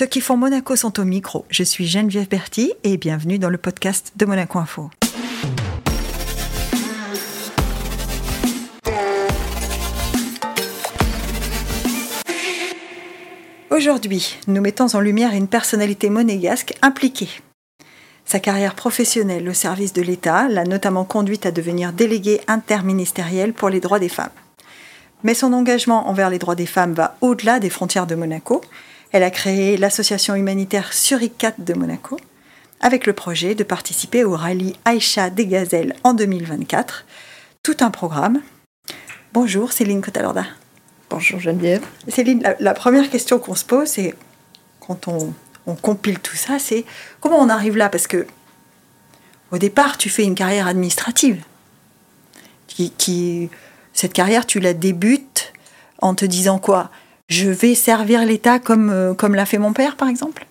[0.00, 1.44] Ceux qui font Monaco sont au micro.
[1.50, 4.88] Je suis Geneviève Berti et bienvenue dans le podcast de Monaco Info.
[13.68, 17.28] Aujourd'hui, nous mettons en lumière une personnalité monégasque impliquée.
[18.24, 23.68] Sa carrière professionnelle au service de l'État l'a notamment conduite à devenir déléguée interministérielle pour
[23.68, 24.30] les droits des femmes.
[25.24, 28.62] Mais son engagement envers les droits des femmes va au-delà des frontières de Monaco.
[29.12, 32.18] Elle a créé l'association humanitaire Suricat de Monaco
[32.80, 37.04] avec le projet de participer au rallye Aïcha des Gazelles en 2024.
[37.62, 38.40] Tout un programme.
[39.32, 40.44] Bonjour Céline Cotalorda.
[41.10, 41.84] Bonjour Geneviève.
[42.08, 44.14] Céline, la, première question qu'on se pose, c'est
[44.78, 45.34] quand on,
[45.82, 46.84] compile tout ça, c'est
[47.20, 47.88] comment on arrive là?
[47.88, 48.26] Parce que
[49.52, 51.42] au départ, tu fais une carrière administrative
[52.66, 53.50] qui
[53.92, 55.52] cette carrière, tu la débutes
[55.98, 56.90] en te disant quoi?
[57.30, 60.46] Je vais servir l'État comme, euh, comme l'a fait mon père, par exemple?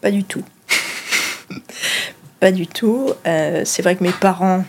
[0.00, 0.44] Pas du tout.
[2.40, 3.10] Pas du tout.
[3.26, 4.64] Euh, c'est vrai que mes parents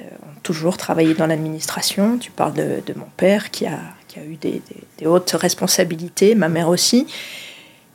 [0.00, 2.18] euh, ont toujours travaillé dans l'administration.
[2.18, 3.78] Tu parles de, mon père qui a,
[4.08, 4.62] qui a eu des,
[4.98, 7.06] des, hautes responsabilités, ma mère aussi.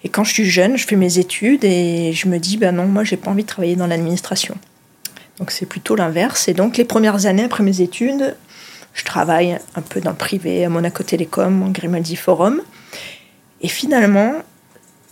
[0.06, 2.86] Et quand je suis jeune, je fais mes études et je me dis, ben non,
[2.86, 4.56] moi, j'ai pas envie de travailler dans l'administration.
[5.38, 6.48] Donc c'est plutôt l'inverse.
[6.48, 8.38] Et donc les premières années après mes études,
[8.94, 12.62] je travaille un peu dans le privé, à Monaco Télécom, en Grimaldi Forum.
[13.62, 14.34] Et finalement,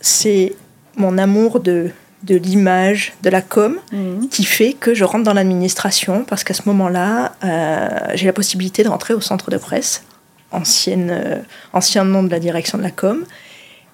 [0.00, 0.54] c'est
[0.96, 1.90] mon amour de,
[2.22, 4.28] de l'image, de la com, mhm.
[4.28, 8.82] qui fait que je rentre dans l'administration, parce qu'à ce moment-là, euh, j'ai la possibilité
[8.82, 10.04] de rentrer au centre de presse,
[10.50, 11.38] ancienne, euh,
[11.72, 13.24] ancien nom de la direction de la com.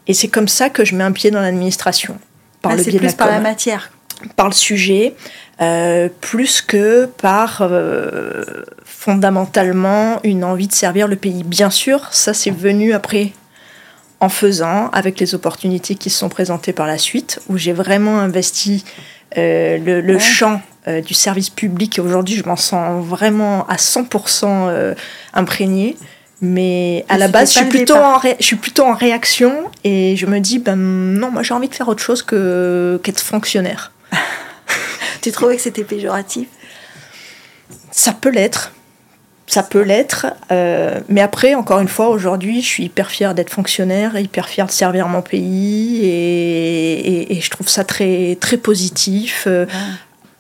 [0.07, 2.19] Et c'est comme ça que je mets un pied dans l'administration.
[2.63, 3.91] Par ah, le biais de la par la matière.
[4.35, 5.15] Par le sujet,
[5.61, 8.45] euh, plus que par euh,
[8.85, 11.45] fondamentalement une envie de servir le pays.
[11.45, 13.33] Bien sûr, ça c'est venu après
[14.21, 18.19] en faisant, avec les opportunités qui se sont présentées par la suite, où j'ai vraiment
[18.19, 18.85] investi
[19.37, 20.61] euh, le, champ
[21.05, 21.99] du service public.
[21.99, 24.95] Et aujourd'hui, je m'en sens vraiment à 100%
[25.35, 25.97] imprégné.
[26.41, 30.27] Mais à la base, je suis, plutôt en je suis plutôt en réaction et je
[30.27, 33.93] me dis, ben non, moi j'ai envie de faire autre chose que qu'être fonctionnaire.
[35.23, 36.49] Tu trouvais que c'était péjoratif?
[37.91, 38.73] Ça peut l'être.
[39.47, 40.27] Ça peut l'être.
[40.51, 44.67] Euh, mais après, encore une fois, aujourd'hui, je suis hyper fière d'être fonctionnaire, hyper fière
[44.67, 46.05] de servir mon pays.
[46.05, 49.45] Et, je trouve ça très, très positif.
[49.47, 49.77] Euh, ah.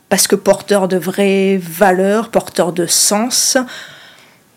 [0.09, 3.56] Parce que porteur de vraies valeurs, porteur de sens.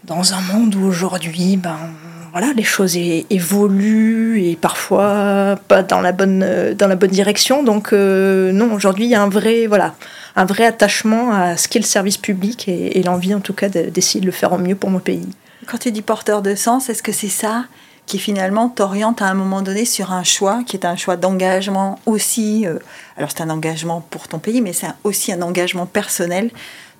[0.03, 1.77] Dans un monde où aujourd'hui, ben,
[2.31, 7.63] voilà, les choses évoluent et parfois pas dans la bonne, dans la bonne direction.
[7.63, 9.95] Donc euh, non, aujourd'hui, il y a un vrai, voilà,
[10.35, 14.19] un vrai attachement à ce qu'est le service public et, l'envie en tout cas d'essayer
[14.19, 15.27] de le faire au mieux pour mon pays.
[15.67, 17.65] Quand tu dis porteur de sens, est-ce que c'est ça
[18.05, 21.99] qui finalement t'oriente à un moment donné sur un choix qui est un choix d'engagement
[22.07, 22.79] aussi euh,
[23.17, 26.49] Alors c'est un engagement pour ton pays, mais c'est aussi un engagement personnel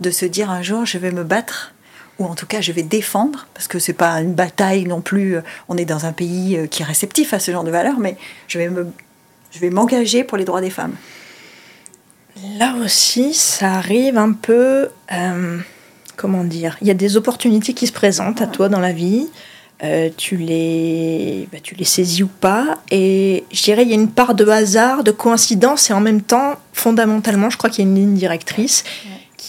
[0.01, 1.73] de se dire un jour je vais me battre
[2.19, 5.37] ou en tout cas je vais défendre, parce que c'est pas une bataille non plus,
[5.37, 7.99] euh, on est dans un pays euh, qui est réceptif à ce genre de valeurs,
[7.99, 8.87] mais je vais, me,
[9.51, 10.95] je vais m'engager pour les droits des femmes.
[12.57, 15.57] Là aussi, ça arrive un peu, euh,
[16.15, 19.27] comment dire, il y a des opportunités qui se présentent à toi dans la vie,
[20.17, 24.11] tu, les, bah, tu les saisis ou pas, et je dirais il y a une
[24.11, 27.89] part de hasard, de coïncidence, et en même temps, fondamentalement, je crois qu'il y a
[27.89, 28.83] une ligne directrice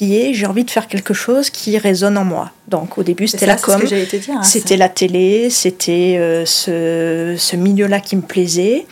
[0.01, 2.53] qui est j'ai envie de faire quelque chose qui résonne en moi.
[2.69, 8.01] Donc au début c'était la com, hein, c'était la télé, c'était euh, ce, ce milieu-là
[8.01, 8.87] qui me plaisait.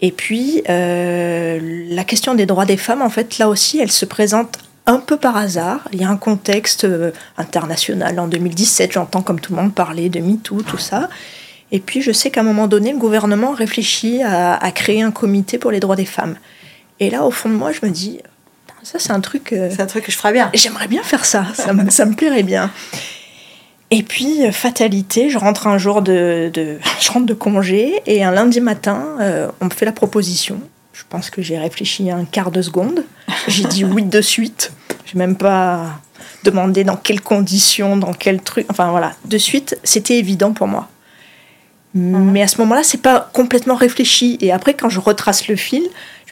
[0.00, 4.06] Et puis euh, la question des droits des femmes, en fait, là aussi, elle se
[4.06, 5.86] présente un peu par hasard.
[5.92, 8.18] Il y a un contexte euh, international.
[8.18, 11.10] En 2017, j'entends comme tout le monde parler de MeToo, tout ça.
[11.70, 15.10] Et puis je sais qu'à un moment donné, le gouvernement réfléchit à, à créer un
[15.10, 16.36] comité pour les droits des femmes.
[16.98, 18.20] Et là, au fond de moi, je me dis,
[18.86, 19.52] ça, c'est un truc.
[19.52, 20.48] Euh, c'est un truc que je ferais bien.
[20.54, 21.44] J'aimerais bien faire ça.
[21.54, 22.70] Ça me, ça me plairait bien.
[23.90, 28.22] Et puis, euh, fatalité, je rentre un jour de, de, je rentre de congé et
[28.22, 30.60] un lundi matin, euh, on me fait la proposition.
[30.92, 33.02] Je pense que j'ai réfléchi un quart de seconde.
[33.48, 34.70] J'ai dit oui de suite.
[35.04, 35.98] J'ai même pas
[36.44, 38.66] demandé dans quelles conditions, dans quel truc.
[38.70, 40.88] Enfin voilà, de suite, c'était évident pour moi.
[41.94, 42.30] Mhm.
[42.30, 44.38] Mais à ce moment-là, c'est pas complètement réfléchi.
[44.40, 45.82] Et après, quand je retrace le fil,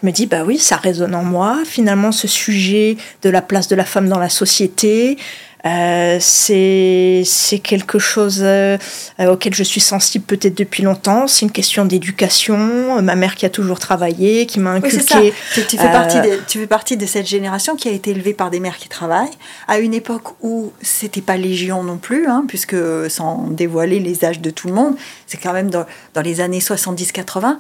[0.05, 1.61] je me dis, bah oui, ça résonne en moi.
[1.65, 5.17] Finalement, ce sujet de la place de la femme dans la société,
[5.65, 7.25] euh, c'est
[7.63, 8.77] quelque chose euh,
[9.19, 11.27] auquel je suis sensible peut-être depuis longtemps.
[11.27, 13.01] C'est une question d'éducation.
[13.01, 15.33] Ma mère qui a toujours travaillé, qui m'a inculqué.
[15.55, 18.35] tu, tu, fais partie de, tu fais partie de cette génération qui a été élevée
[18.35, 19.33] par des mères qui travaillent
[19.69, 22.77] à une époque où c'était pas légion non plus, hein, puisque
[23.09, 24.97] sans dévoiler les âges de tout le monde,
[25.27, 27.57] c'est quand même dans, dans les années 70-80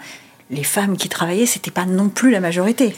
[0.54, 2.94] les femmes qui travaillaient, c'était pas non plus la majorité.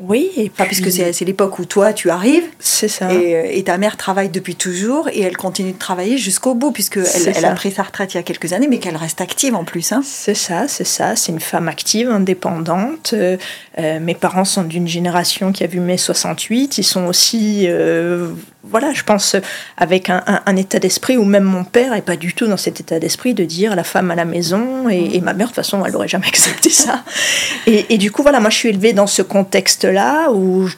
[0.00, 2.44] Oui, et pas puisque c'est l'époque où toi tu arrives.
[2.58, 3.10] C'est ça.
[3.10, 6.96] Euh, et, ta mère travaille depuis toujours et elle continue de travailler jusqu'au bout puisque
[6.96, 9.54] elle, elle, a pris sa retraite il y a quelques années, mais qu'elle reste active
[9.54, 9.92] en plus.
[9.92, 10.00] Hein.
[10.02, 11.16] C'est ça, c'est ça.
[11.16, 13.10] C'est une femme active, indépendante.
[13.12, 13.36] Euh,
[13.78, 16.78] euh, mes parents sont d'une génération qui a vu mai 68.
[16.78, 17.68] Ils sont aussi,
[18.62, 19.36] voilà, je pense,
[19.76, 22.98] avec un, état d'esprit où même mon père est pas du tout dans cet état
[22.98, 25.92] d'esprit de dire la femme à la maison et, ma mère de toute façon elle
[25.92, 27.02] n'aurait jamais accepté ça.
[27.66, 30.68] Et, et du coup voilà, moi je suis élevée dans ce contexte là où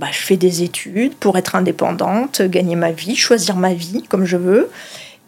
[0.00, 4.24] bah, je fais des études pour être indépendante, gagner ma vie, choisir ma vie comme
[4.24, 4.70] je veux.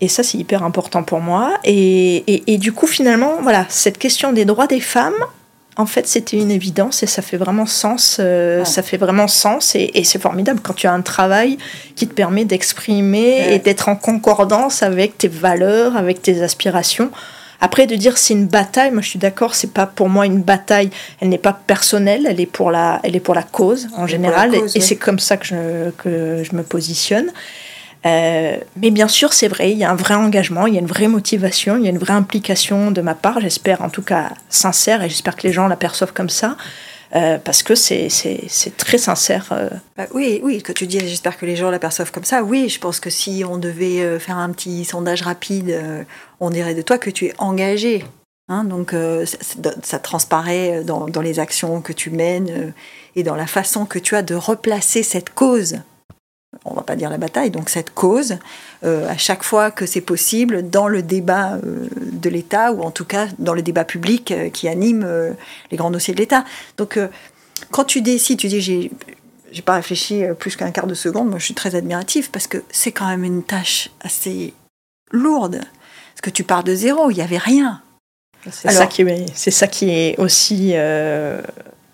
[0.01, 1.59] Et ça, c'est hyper important pour moi.
[1.63, 5.13] Et, du coup, finalement, voilà, cette question des droits des femmes,
[5.77, 8.19] en fait, c'était une évidence et ça fait vraiment sens.
[8.21, 11.57] Euh, ça fait vraiment sens et, c'est formidable quand tu as un travail
[11.97, 17.11] qui te permet d'exprimer et d'être en concordance avec tes valeurs, avec tes aspirations.
[17.61, 20.43] Après, de dire c'est une bataille, moi je suis d'accord, c'est pas pour moi une
[20.43, 20.91] bataille,
[21.21, 24.53] elle n'est pas personnelle, elle est pour la, elle est pour la cause en général,
[24.75, 27.31] et c'est comme ça que je, que je me positionne.
[28.05, 30.81] Euh, mais bien sûr, c'est vrai, il y a un vrai engagement, il y a
[30.81, 34.03] une vraie motivation, il y a une vraie implication de ma part, j'espère en tout
[34.03, 36.57] cas sincère, et j'espère que les gens l'aperçoivent comme ça.
[37.15, 38.09] Euh, parce que c'est
[38.79, 39.51] très sincère.
[39.53, 39.69] Euh.
[39.99, 42.43] Bah oui, oui, que tu dis, j'espère que les gens l'aperçoivent comme ça.
[42.43, 45.79] Oui, je pense que si on devait faire un petit sondage rapide,
[46.41, 48.05] on dirait de toi que tu es engagé.
[48.49, 48.95] Hein, donc
[49.83, 52.73] ça, transparaît dans, dans, les actions que tu mènes
[53.15, 55.83] et dans la façon que tu as de replacer cette cause
[56.65, 58.37] on va pas dire la bataille, donc cette cause,
[58.85, 62.91] euh, à chaque fois que c'est possible, dans le débat euh, de l'État, ou en
[62.91, 65.07] tout cas dans le débat public euh, qui anime
[65.71, 66.45] les grands dossiers de l'État.
[66.77, 66.99] Donc,
[67.71, 68.91] quand tu décides, tu dis, j'ai,
[69.51, 72.59] j'ai pas réfléchi plus qu'un quart de seconde, moi je suis très admirative, parce que
[72.71, 74.55] c'est quand même une tâche assez
[75.11, 75.61] lourde.
[76.15, 77.81] Parce que tu pars de zéro, il n'y avait rien.
[78.51, 80.75] C'est ça, qui est, c'est ça qui est aussi.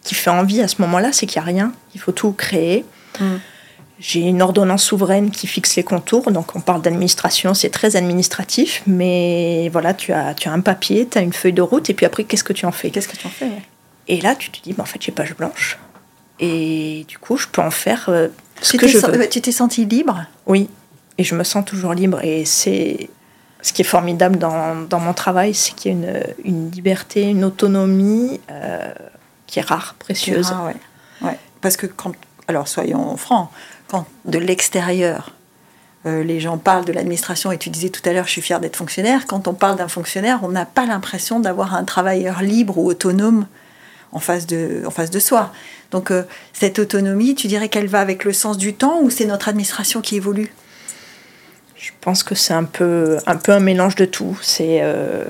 [0.02, 1.72] qui fait envie à ce moment-là, c'est qu'il n'y a rien.
[1.94, 2.84] Il faut tout créer.
[3.20, 3.38] Hum.
[4.00, 8.82] J'ai une ordonnance souveraine qui fixe les contours, donc on parle d'administration, c'est très administratif,
[8.86, 11.94] mais voilà, tu as, tu as un papier, tu as une feuille de route, et
[11.94, 12.90] puis après, qu'est-ce que tu en fais?
[12.90, 13.50] Qu'est-ce que tu en fais
[14.06, 15.78] Et là, tu te dis, bah, en fait, j'ai page blanche,
[16.38, 18.28] et du coup, je peux en faire euh,
[18.62, 19.28] ce que je veux.
[19.28, 20.24] Tu t'es senti libre?
[20.46, 20.68] Oui,
[21.18, 23.10] et je me sens toujours libre, et c'est
[23.62, 27.22] ce qui est formidable dans, dans mon travail, c'est qu'il y a une, une, liberté,
[27.24, 28.92] une autonomie euh,
[29.48, 30.52] qui est rare, précieuse.
[30.64, 30.76] ouais.
[31.26, 31.38] ouais.
[31.60, 32.12] Parce que quand,
[32.46, 33.48] alors soyons francs,
[33.88, 35.32] quand de l'extérieur,
[36.06, 38.60] euh, les gens parlent de l'administration, et tu disais tout à l'heure, je suis fière
[38.60, 42.78] d'être fonctionnaire, quand on parle d'un fonctionnaire, on n'a pas l'impression d'avoir un travailleur libre
[42.78, 43.46] ou autonome
[44.12, 45.52] en face de, en face de soi.
[45.90, 49.26] Donc euh, cette autonomie, tu dirais qu'elle va avec le sens du temps ou c'est
[49.26, 50.52] notre administration qui évolue?
[51.76, 54.38] Je pense que c'est un peu, un peu un mélange de tout.
[54.42, 55.24] C'est euh,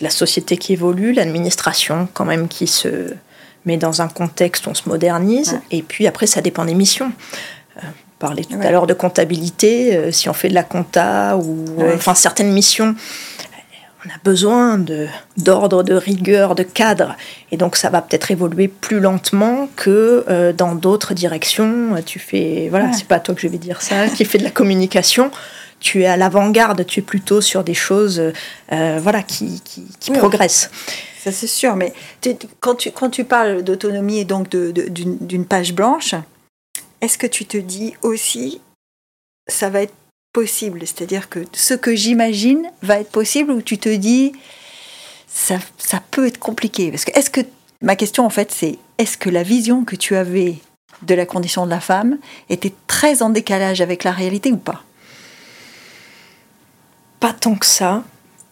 [0.00, 3.14] la société qui évolue, l'administration quand même qui se
[3.66, 7.12] met dans un contexte où on se modernise, et puis après ça dépend des missions
[7.12, 7.57] on
[8.18, 12.14] parlait tout à l'heure de comptabilité, euh, si on fait de la compta ou enfin
[12.14, 12.94] certaines missions,
[14.06, 14.78] on a besoin
[15.36, 17.16] d'ordre, de rigueur, de cadre,
[17.50, 21.96] et donc ça va peut-être évoluer plus lentement que euh, dans d'autres directions.
[22.06, 24.50] Tu fais, voilà, c'est pas toi que je vais dire ça, qui fait de la
[24.50, 25.30] communication.
[25.80, 28.22] Tu es à l'avant-garde, tu es plutôt sur des choses,
[28.72, 30.70] euh, voilà, qui, qui, progressent.
[31.22, 31.92] Ça c'est sûr, mais
[32.60, 36.14] quand tu quand tu parles d'autonomie et donc d'une page blanche,
[37.00, 38.60] est-ce que tu te dis aussi,
[39.46, 39.94] ça va être
[40.32, 40.80] possible?
[40.80, 44.32] C'est-à-dire que ce que j'imagine va être possible ou tu te dis,
[45.26, 45.58] ça,
[46.10, 46.90] peut être compliqué?
[46.90, 47.40] Parce que, est-ce que,
[47.82, 50.56] ma question en fait, c'est, est-ce que la vision que tu avais
[51.02, 54.82] de la condition de la femme était très en décalage avec la réalité ou pas?
[57.20, 58.04] Pas tant que ça.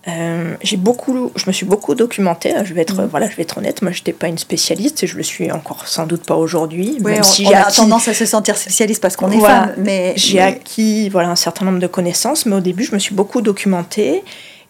[0.09, 2.55] Euh, j'ai beaucoup, je me suis beaucoup documentée.
[2.65, 3.07] Je vais être, mm.
[3.07, 3.83] voilà, je vais être honnête.
[3.83, 6.99] Moi, j'étais pas une spécialiste et je le suis encore sans doute pas aujourd'hui.
[7.05, 11.09] On, si a tendance à se sentir spécialiste parce qu'on est femme, mais j'ai acquis
[11.09, 12.47] voilà un certain nombre de connaissances.
[12.47, 14.23] Mais au début, je me suis beaucoup documentée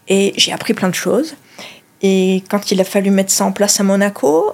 [0.09, 1.35] et j'ai appris plein de choses.
[2.03, 4.53] Et quand il a fallu mettre ça en place à Monaco,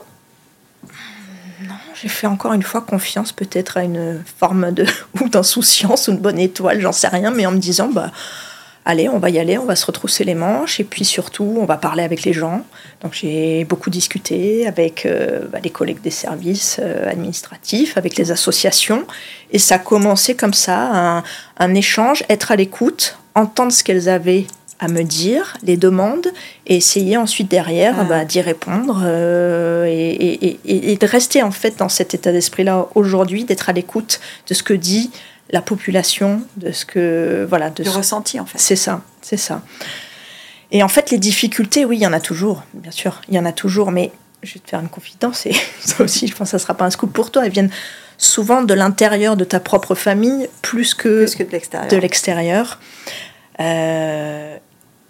[1.62, 4.86] non, j'ai fait encore une fois confiance peut-être à une forme de
[5.20, 8.10] ou d'insouciance ou de bonne étoile, j'en sais rien, mais en me disant bah
[8.84, 11.64] allez, on va y aller, on va se retrousser les manches et puis surtout, on
[11.64, 12.64] va parler avec les gens.
[13.02, 18.30] Donc j'ai beaucoup discuté avec euh, bah, les collègues des services euh, administratifs, avec les
[18.30, 19.04] associations
[19.52, 21.22] et ça a commencé comme ça,
[21.58, 24.46] un, échange, être à l'écoute, entendre ce qu'elles avaient
[24.80, 26.26] à me dire, les demandes,
[26.66, 28.04] et essayer ensuite derrière ah.
[28.04, 33.44] bah, d'y répondre euh, et, et, de rester en fait dans cet état d'esprit-là aujourd'hui,
[33.44, 35.10] d'être à l'écoute de ce que dit
[35.52, 38.58] la population, de ce que voilà, de ressenti en fait.
[38.58, 39.62] C'est ça, c'est ça.
[40.70, 43.38] Et en fait, les difficultés, oui, il y en a toujours, bien sûr, il y
[43.38, 44.10] en a toujours, mais
[44.42, 46.74] je vais te faire une confidence, et ça aussi, je pense que ça ne sera
[46.74, 47.70] pas un scoop pour toi, elles viennent
[48.16, 51.90] souvent de l'intérieur de ta propre famille plus que, Plus que de l'extérieur.
[51.90, 52.80] de l'extérieur.
[53.60, 54.56] Euh,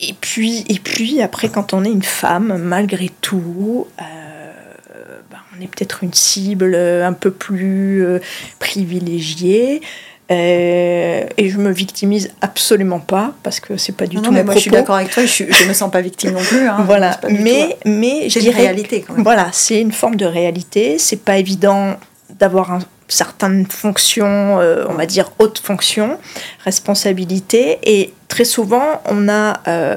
[0.00, 5.60] et, puis, et puis, après, quand on est une femme, malgré tout, euh, bah, on
[5.62, 8.18] est peut-être une cible un peu plus euh,
[8.58, 9.82] privilégiée.
[10.30, 14.34] Euh, et je me victimise absolument pas parce que c'est pas du Non, tout non,
[14.34, 16.40] mais mon moi je suis d'accord avec toi, je, je me sens pas victime non
[16.40, 16.66] plus.
[16.68, 16.78] hein.
[16.86, 17.76] Voilà, tout, mais, hein.
[17.84, 19.22] mais C'est une réalité quand même.
[19.24, 20.96] voilà, c'est une forme de réalité.
[20.98, 21.96] C'est pas évident
[22.38, 26.18] d'avoir un, certaines fonctions, euh, on va dire haute fonction,
[26.64, 27.78] responsabilité.
[27.82, 29.96] Et très souvent, on a, euh,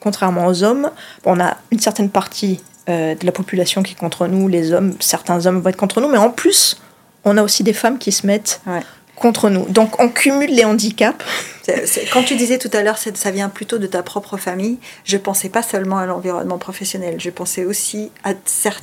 [0.00, 0.90] contrairement aux hommes,
[1.24, 4.48] on a une certaine partie euh, de la population qui est contre nous.
[4.48, 6.80] Les hommes, certains hommes vont être contre nous, mais en plus,
[7.24, 8.80] on a aussi des femmes qui se mettent Ouais.
[9.16, 9.66] Contre nous.
[9.66, 11.24] Donc, on cumule les handicaps.
[12.12, 15.48] Quand tu disais tout à l'heure, ça vient plutôt de ta propre famille, je pensais
[15.48, 18.80] pas seulement à l'environnement professionnel, je pensais aussi à, cer-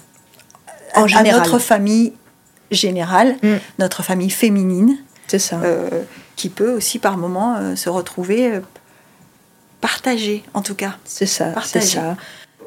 [0.96, 1.42] En à- à général.
[1.42, 2.14] notre famille
[2.72, 3.56] générale, Mm.
[3.80, 5.60] notre famille féminine, C'est ça.
[5.64, 5.90] euh,
[6.38, 8.60] qui peut aussi par moments euh, se retrouver euh,
[9.82, 10.96] partagée, en tout cas.
[11.06, 12.16] C'est ça, c'est ça.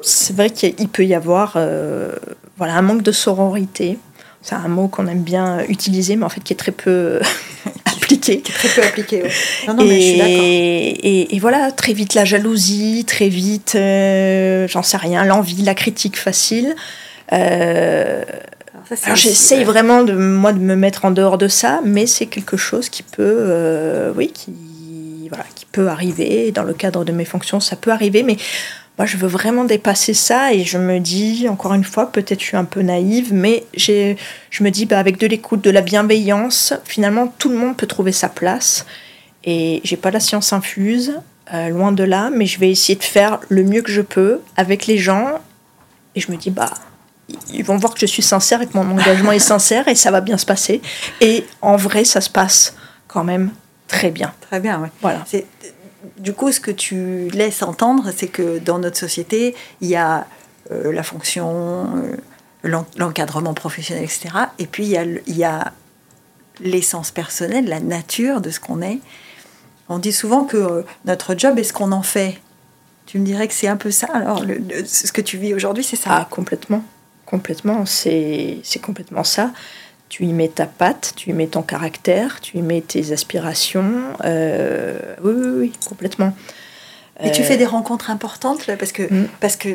[0.01, 1.51] C'est vrai qu'il peut y avoir
[2.57, 3.97] voilà, un manque de sororité.
[4.41, 7.21] C'est un mot qu'on aime bien utiliser, mais en fait qui est très peu
[8.03, 8.41] appliqué.
[8.41, 9.23] Très peu appliqué.
[9.23, 9.31] ouais.
[9.67, 10.89] Non, non, mais je suis et,
[11.21, 15.73] et- et voilà, très vite la jalousie, très vite, euh, j'en sais rien, l'envie, la
[15.75, 16.75] critique facile.
[17.31, 18.23] Euh,
[19.03, 19.63] Alors j'essaye ouais.
[19.63, 23.01] vraiment de moi de me mettre en dehors de ça, mais c'est quelque chose qui
[23.03, 24.51] peut, euh, oui, qui
[25.29, 28.37] voilà, qui peut arriver dans le cadre de mes fonctions, ça peut arriver, mais
[28.97, 32.45] moi je veux vraiment dépasser ça et je me dis encore une fois, peut-être je
[32.45, 34.17] suis un peu naïve, mais j'ai,
[34.49, 37.87] je me dis bah, avec de l'écoute, de la bienveillance, finalement tout le monde peut
[37.87, 38.85] trouver sa place
[39.45, 41.19] et j'ai pas la science infuse,
[41.53, 44.39] euh, loin de là, mais je vais essayer de faire le mieux que je peux
[44.57, 45.39] avec les gens
[46.15, 46.71] et je me dis bah
[47.51, 50.11] ils vont voir que je suis sincère et que mon engagement est sincère et ça
[50.11, 50.81] va bien se passer.
[51.21, 52.75] Et en vrai, ça se passe
[53.07, 53.51] quand même
[53.87, 54.33] très bien.
[54.41, 54.89] Très bien, ouais.
[55.01, 55.23] Voilà.
[55.25, 55.45] C'est-
[56.17, 60.27] Du coup, ce que tu laisses entendre, c'est que dans notre société, il y a
[60.71, 62.17] euh, la fonction, euh,
[62.63, 64.29] l'en- l'encadrement professionnel, etc.
[64.59, 65.71] Et puis, il y a,
[66.59, 68.99] l'essence personnelle, la nature de ce qu'on est.
[69.89, 72.39] On dit souvent que euh, notre job est ce qu'on en fait.
[73.05, 74.07] Tu me dirais que c'est un peu ça.
[74.13, 74.43] Alors,
[74.85, 76.09] ce que tu vis aujourd'hui, c'est ça?
[76.11, 76.83] Ah, complètement.
[77.25, 77.85] Complètement.
[77.85, 79.51] C'est complètement ça.
[80.13, 83.91] Tu y mets ta patte, tu y mets ton caractère, tu y mets tes aspirations.
[84.23, 86.35] euh, oui, oui, oui, complètement.
[87.23, 89.27] Et tu Euh, fais des rencontres importantes là, parce que, Mm.
[89.39, 89.69] parce que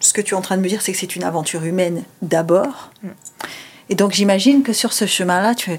[0.00, 2.04] ce que tu es en train de me dire, c'est que c'est une aventure humaine
[2.22, 2.90] d'abord.
[3.02, 3.08] Mm.
[3.90, 5.78] Et donc j'imagine que sur ce chemin-là, tu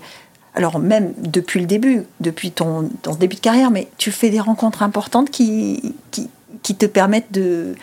[0.53, 4.41] alors même depuis le début, depuis ton, ton début de carrière, mais tu fais des
[4.41, 6.29] rencontres importantes qui, qui,
[6.61, 7.73] qui te permettent de,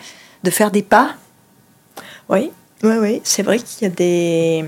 [0.45, 1.15] de faire des pas?
[2.29, 2.51] Oui,
[2.83, 3.21] oui, oui.
[3.25, 4.63] C'est vrai qu'il y a des,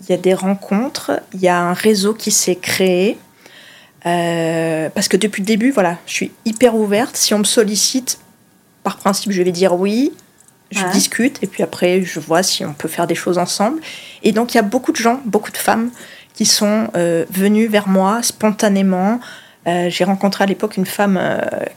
[0.00, 3.18] il y a des rencontres, il y a un réseau qui s'est créé.
[4.04, 7.16] Euh, parce que depuis le début, voilà, je suis hyper ouverte.
[7.16, 8.18] Si on me sollicite,
[8.82, 10.12] par principe, je vais dire oui.
[10.72, 10.90] Je Ouais.
[10.90, 13.80] discute et puis après, je vois si on peut faire des choses ensemble.
[14.22, 15.90] Et donc, il y a beaucoup de gens, beaucoup de femmes
[16.32, 19.20] qui sont euh, venues vers moi spontanément.
[19.68, 21.20] Euh, J'ai rencontré à l'époque une femme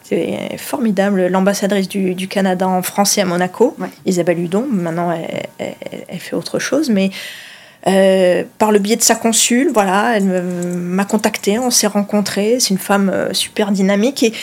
[0.06, 3.90] qui est formidable, l'ambassadrice du, du Canada en France et à Monaco, Ouais.
[4.06, 4.66] Isabelle Hudon.
[4.72, 5.76] Maintenant, elle, elle-
[6.08, 7.12] elle fait autre chose, mais
[7.88, 12.58] euh, par le biais de sa consul, voilà, elle m'a contactée, on s'est rencontrés.
[12.60, 14.34] C'est une femme euh, super dynamique et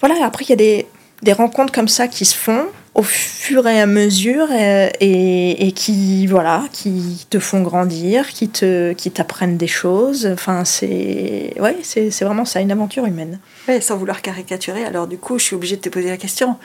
[0.00, 0.14] voilà.
[0.24, 0.86] Après, il y a des,
[1.22, 2.64] des rencontres comme ça qui se font
[2.94, 8.92] au fur et à mesure euh, et, qui voilà, qui te font grandir, qui te,
[8.92, 10.26] qui t'apprennent des choses.
[10.32, 13.38] Enfin, c'est ouais, c'est vraiment ça, une aventure humaine.
[13.80, 16.56] Sans vouloir caricaturer, alors du coup, je suis obligée de te poser la question.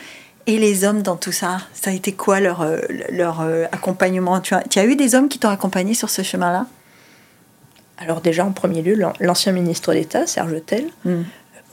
[0.45, 4.41] Et les hommes dans tout ça, ça a été quoi leur, euh, leur euh, accompagnement?
[4.41, 6.65] Tu as, tu as eu des hommes qui t'ont accompagné sur ce chemin-là?
[7.97, 11.21] Alors déjà, en premier lieu, l'an- l'ancien ministre d'État, Serge Tel, Mm.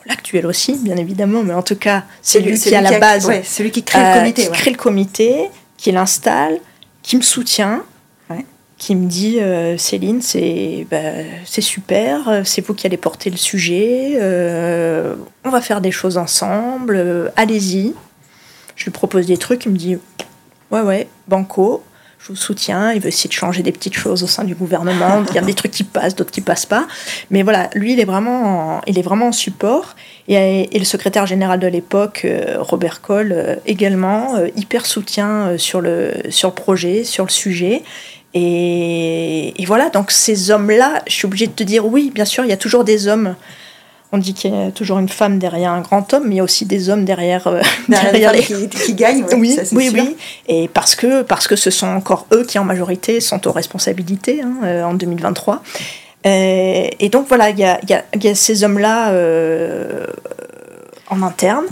[0.07, 2.99] l'actuel aussi, bien évidemment, mais en tout cas, c'est lui qui celui à la a-
[3.00, 4.43] base ouais, celui qui crée euh, le comité.
[4.43, 4.55] qui ouais.
[4.57, 6.59] crée le comité, qui l'installe,
[7.03, 7.83] qui me soutient,
[8.29, 8.45] Ouais.
[8.79, 10.99] qui me dit euh, Céline, c'est bah,
[11.45, 16.17] super, euh, c'est vous qui allez porter le sujet, euh, on va faire des choses
[16.19, 17.95] ensemble, euh, allez-y.
[18.80, 19.99] Je lui propose des trucs, il me dit
[20.70, 21.84] ouais ouais, banco.
[22.18, 25.22] Je vous soutiens, il veut essayer de changer des petites choses au sein du gouvernement.
[25.28, 26.87] Il y a des trucs qui passent, d'autres qui passent pas.
[27.30, 29.96] Mais voilà, lui, il est vraiment en, il est vraiment en support.
[30.28, 35.56] Et, et le secrétaire général de l'époque, euh, Robert Coll, euh, également, euh, hyper soutien
[35.58, 37.82] sur le, sur le projet, sur le sujet.
[38.32, 42.44] Et, et voilà, donc ces hommes-là, je suis obligée de te dire oui, bien sûr,
[42.44, 43.34] il y a toujours des hommes,
[44.12, 46.40] on dit qu'il y a toujours une femme derrière un grand homme, mais il y
[46.40, 48.43] a aussi des hommes derrière, euh, derrière, les...
[48.43, 49.25] qui, qui, gagnent.
[49.37, 50.17] oui, oui, oui.
[50.49, 54.43] Et parce que, parce que ce sont encore eux qui, en majorité, sont aux responsabilités
[54.43, 55.62] hein, euh, en 2023.
[56.25, 60.07] et donc, voilà, il y a, y a, ces hommes-là euh,
[61.09, 61.67] en interne.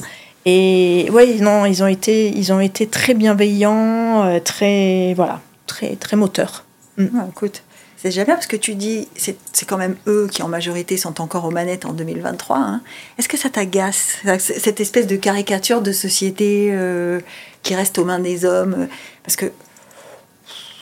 [0.47, 6.16] Et oui, non, ils ont été, ils ont été très bienveillants, très, voilà, très, très
[6.16, 6.64] moteurs.
[6.97, 7.09] Mm.
[7.30, 7.62] écoute,
[8.00, 11.45] c'est bien parce que tu dis, c'est quand même eux qui en majorité sont encore
[11.45, 12.57] aux manettes en 2023.
[12.57, 12.81] Hein.
[13.19, 17.21] Est-ce que ça t'agace, cette espèce de caricature de société euh,
[17.64, 18.87] qui reste aux mains des hommes
[19.25, 19.47] Parce que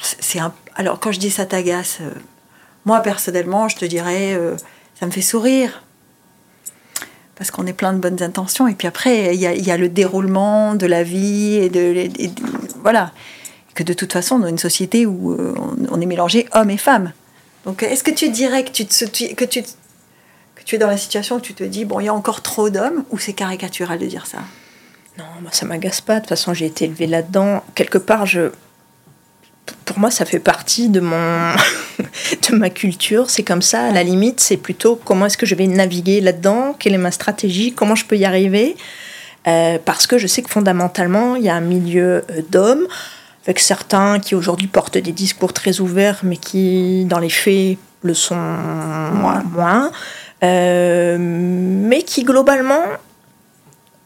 [0.02, 0.52] c'est un...
[0.74, 2.10] Alors quand je dis ça t'agace, euh,
[2.84, 4.54] moi personnellement, je te dirais, euh,
[5.00, 5.82] ça me fait sourire.
[7.36, 8.68] Parce qu'on est plein de bonnes intentions.
[8.68, 12.10] Et puis après, il y a, le déroulement de la vie et de
[12.82, 13.12] voilà
[13.76, 15.54] que de toute façon, dans une société où euh,
[15.90, 17.12] on est mélangé hommes et femmes.
[17.64, 18.84] Donc, est-ce que tu dirais que tu,
[19.34, 19.62] que, tu,
[20.74, 23.04] es dans la situation où tu te dis, bon, il y a encore trop d'hommes,
[23.10, 24.38] ou c'est caricatural de dire ça?
[25.18, 26.16] Non, moi, ça m'agace pas.
[26.16, 27.62] De toute façon, j'ai été élevée là-dedans.
[27.74, 28.26] Quelque part,
[29.84, 31.52] pour moi, ça fait partie de mon
[31.98, 33.30] de ma culture.
[33.30, 33.86] C'est comme ça.
[33.86, 37.10] À la limite, c'est plutôt comment est-ce que je vais naviguer là-dedans, quelle est ma
[37.10, 38.76] stratégie, comment je peux y arriver?
[39.46, 42.86] Euh, parce que je sais que fondamentalement, il y a un milieu euh, d'hommes
[43.46, 48.14] avec certains qui aujourd'hui portent des discours très ouverts, mais qui, dans les faits, le
[48.14, 49.90] sont moins, moins
[50.42, 52.82] euh, mais qui, globalement,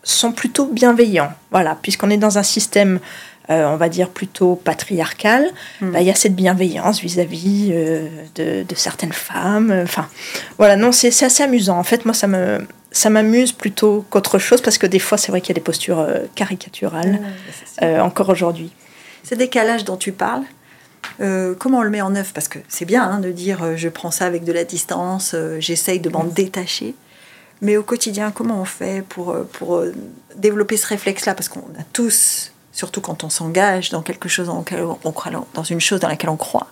[0.02, 1.32] sont plutôt bienveillants.
[1.50, 3.00] Voilà, puisqu'on est dans un système,
[3.48, 5.46] euh, on va dire, plutôt patriarcal,
[5.80, 5.90] hmm.
[5.90, 9.72] bah, il y a cette bienveillance vis-à-vis euh, de, certaines femmes.
[9.82, 10.06] Enfin,
[10.58, 11.78] voilà, non, c'est assez amusant.
[11.78, 15.30] En fait, moi, ça me, ça m'amuse plutôt qu'autre chose parce que des fois c'est
[15.30, 16.04] vrai qu'il y a des postures
[16.34, 17.20] caricaturales
[17.80, 18.72] encore aujourd'hui
[19.24, 20.44] ce décalage dont tu parles,
[21.20, 22.32] euh, comment on le met en œuvre?
[22.32, 25.32] Parce que c'est bien hein, de dire euh, je prends ça avec de la distance,
[25.34, 26.32] euh, j'essaye de m'en mm.
[26.32, 26.94] détacher.
[27.62, 29.84] Mais au quotidien, comment on fait pour, pour
[30.34, 31.34] développer ce réflexe-là?
[31.34, 34.64] Parce qu'on a tous, surtout quand on s'engage dans quelque chose dans,
[35.04, 36.68] on croit, dans une chose dans laquelle on croit,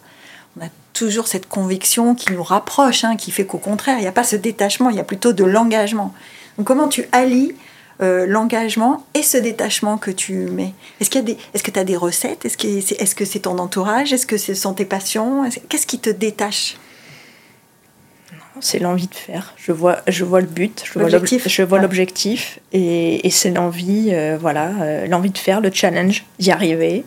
[0.58, 4.06] on a toujours cette conviction qui nous rapproche, hein, qui fait qu'au contraire, il n'y
[4.06, 6.14] a pas ce détachement, il y a plutôt de l'engagement.
[6.56, 7.54] Donc comment tu allies
[8.00, 11.70] euh, l'engagement et ce détachement que tu mets Est-ce qu'il y a des, est-ce que
[11.70, 12.44] tu as des recettes?
[12.44, 14.12] Est-ce que c'est, est-ce que c'est ton entourage?
[14.12, 15.48] Est-ce que ce sont tes passions?
[15.68, 16.76] Qu'est-ce qui te détache?
[18.60, 19.54] C'est l'envie de faire.
[19.56, 21.42] Je vois, je vois le but, je l'objectif.
[21.42, 25.70] vois, je vois l'objectif et, et c'est l'envie, euh, voilà, euh, l'envie de faire, le
[25.72, 27.04] challenge, d'y arriver.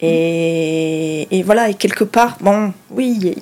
[0.00, 3.36] Et, et, voilà, et quelque part, bon, oui,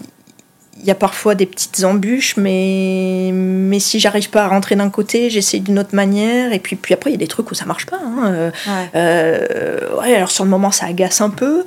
[0.81, 4.91] il y a parfois des petites embûches, mais, mais si j'arrive pas à rentrer d'un
[4.91, 6.53] côté, j'essaie d'une autre manière.
[6.53, 8.01] Et puis, puis après, il y a des trucs où ça marche pas.
[8.03, 8.33] Hein.
[8.33, 8.51] Euh,
[8.95, 10.15] euh, ouais.
[10.15, 11.65] alors sur le moment, ça agace un peu.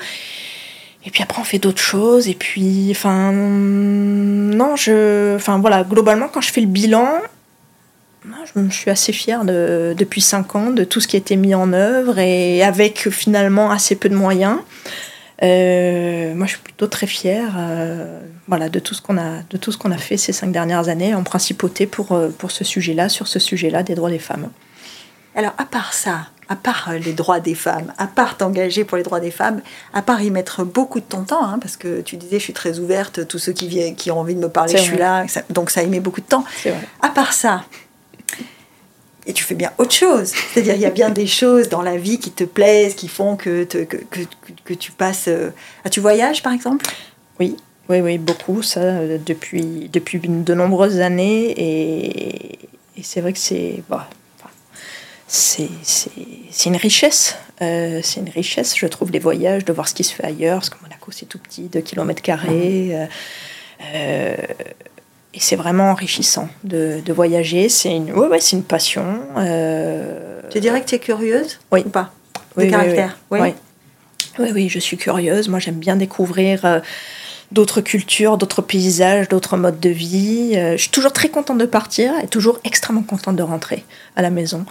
[1.06, 2.28] Et puis après, on fait d'autres choses.
[2.28, 7.10] Et puis, enfin, non, je, enfin voilà, globalement, quand je fais le bilan,
[8.26, 11.36] je, je suis assez fière de, depuis 5 ans de tout ce qui a été
[11.36, 14.58] mis en œuvre et avec finalement assez peu de moyens.
[15.44, 19.58] Euh, moi, je suis plutôt très fière euh, voilà, de tout ce qu'on a, de
[19.58, 22.64] tout ce qu'on a fait ces cinq dernières années en principauté pour, euh, pour ce
[22.64, 24.50] sujet-là, sur ce sujet-là des droits des femmes.
[25.36, 29.04] Alors, à part ça, à part les droits des femmes, à part t'engager pour les
[29.04, 29.62] droits des femmes,
[29.94, 32.54] à part y mettre beaucoup de ton temps, hein, parce que tu disais, je suis
[32.54, 35.26] très ouverte, tous ceux qui, viennent, qui ont envie de me parler, je suis là,
[35.50, 36.44] donc ça y met beaucoup de temps.
[37.02, 37.64] À part ça,
[39.26, 40.32] et tu fais bien autre chose.
[40.54, 43.36] C'est-à-dire, il y a bien des choses dans la vie qui te plaisent, qui font
[43.36, 44.22] que, que, que,
[44.64, 45.30] que, tu passes.
[45.86, 46.86] Ah, tu voyages, par exemple?
[47.40, 47.56] Oui,
[47.90, 51.54] oui, oui, beaucoup, ça, euh, depuis, depuis de nombreuses années.
[51.58, 52.60] Et,
[52.98, 53.84] et c'est vrai que c'est.
[53.90, 54.10] Bah,
[55.28, 55.70] c'est
[56.66, 57.36] une richesse.
[57.62, 60.60] Euh, c'est une richesse, je trouve, les voyages, de voir ce qui se fait ailleurs,
[60.60, 63.08] parce que Monaco, c'est tout petit, 2 km carrés.
[63.94, 64.36] Euh,
[65.34, 67.70] et c'est vraiment enrichissant de, de voyager.
[67.70, 69.20] C'est une, ouais, ouais, c'est une passion.
[69.38, 70.42] Euh...
[70.50, 71.84] Tu dirais que tu es curieuse Oui.
[71.86, 72.12] Ou pas?
[72.58, 73.54] De caractère oui oui.
[74.40, 74.52] oui.
[74.54, 74.70] oui.
[74.70, 75.48] je suis curieuse.
[75.48, 76.80] Moi, j'aime bien découvrir euh,
[77.52, 80.54] d'autres cultures, d'autres paysages, d'autres modes de vie.
[80.56, 83.84] Euh, je suis toujours très contente de partir et toujours extrêmement contente de rentrer
[84.16, 84.66] à la maison.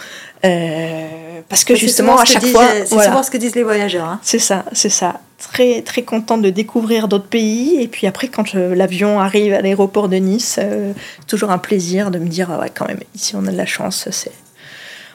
[0.44, 2.66] Euh, parce que justement, à chaque fois.
[2.84, 4.06] C'est souvent ce que disent les voyageurs.
[4.06, 4.20] Hein.
[4.22, 7.80] C'est ça, c'est ça très très contente de découvrir d'autres pays.
[7.80, 10.92] Et puis après, quand l'avion arrive à l'aéroport de Nice, euh,
[11.26, 13.66] toujours un plaisir de me dire ah ouais, quand même, ici on a de la
[13.66, 14.08] chance.
[14.10, 14.32] C'est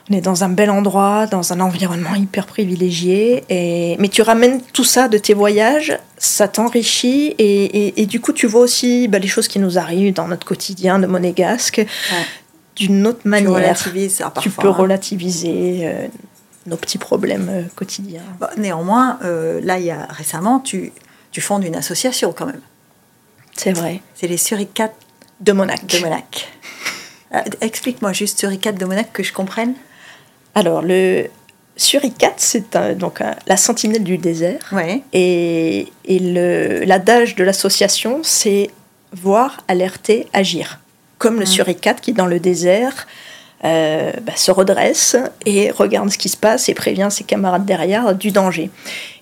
[0.09, 3.43] on est dans un bel endroit, dans un environnement hyper privilégié.
[3.49, 3.95] Et...
[3.99, 7.33] Mais tu ramènes tout ça de tes voyages, ça t'enrichit.
[7.39, 10.45] Et, et, du coup, tu vois aussi bah, les choses qui nous arrivent dans notre
[10.45, 11.85] quotidien de monégasque
[12.75, 13.77] d'une autre manière.
[13.77, 15.81] Tu, ça, tu peux relativiser.
[15.83, 16.07] Euh,
[16.65, 18.23] nos petits problèmes euh, quotidiens.
[18.57, 20.91] néanmoins, euh, là, il y a récemment, tu,
[21.31, 22.61] tu fondes une association quand même.
[23.55, 24.01] C'est vrai.
[24.15, 24.95] C'est les Suricates
[25.41, 25.85] de Monac.
[25.85, 26.51] De Monac.
[27.61, 29.73] Explique-moi juste Suricate de Monaco que je comprenne.
[30.55, 31.27] Alors, le
[31.77, 34.61] Suricate, c'est donc la sentinelle du désert.
[34.71, 35.01] Ouais.
[35.11, 36.19] Et, et
[36.85, 38.69] l'adage de l'association, c'est
[39.11, 40.79] voir, alerter, agir.
[41.17, 43.07] Comme le suricate qui, dans le désert,
[43.63, 48.13] euh, bah, se redresse et regarde ce qui se passe et prévient ses camarades derrière
[48.13, 48.69] du danger.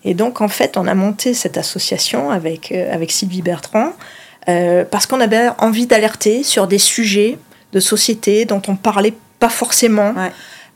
[0.03, 3.93] Et donc, en fait, on a monté cette association avec, euh, avec Sylvie Bertrand
[4.49, 7.37] euh, parce qu'on avait envie d'alerter sur des sujets
[7.71, 10.13] de société dont on parlait pas forcément.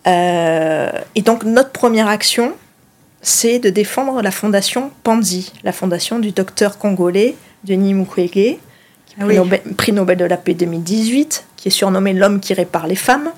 [0.07, 2.53] Et donc, notre première action,
[3.21, 8.57] c'est de défendre la fondation Panzi, la fondation du docteur congolais Denis Mukwege,
[9.19, 9.25] ah
[9.77, 13.31] prix, Nobel, de la paix 2018, qui est surnommé l'homme qui répare les femmes.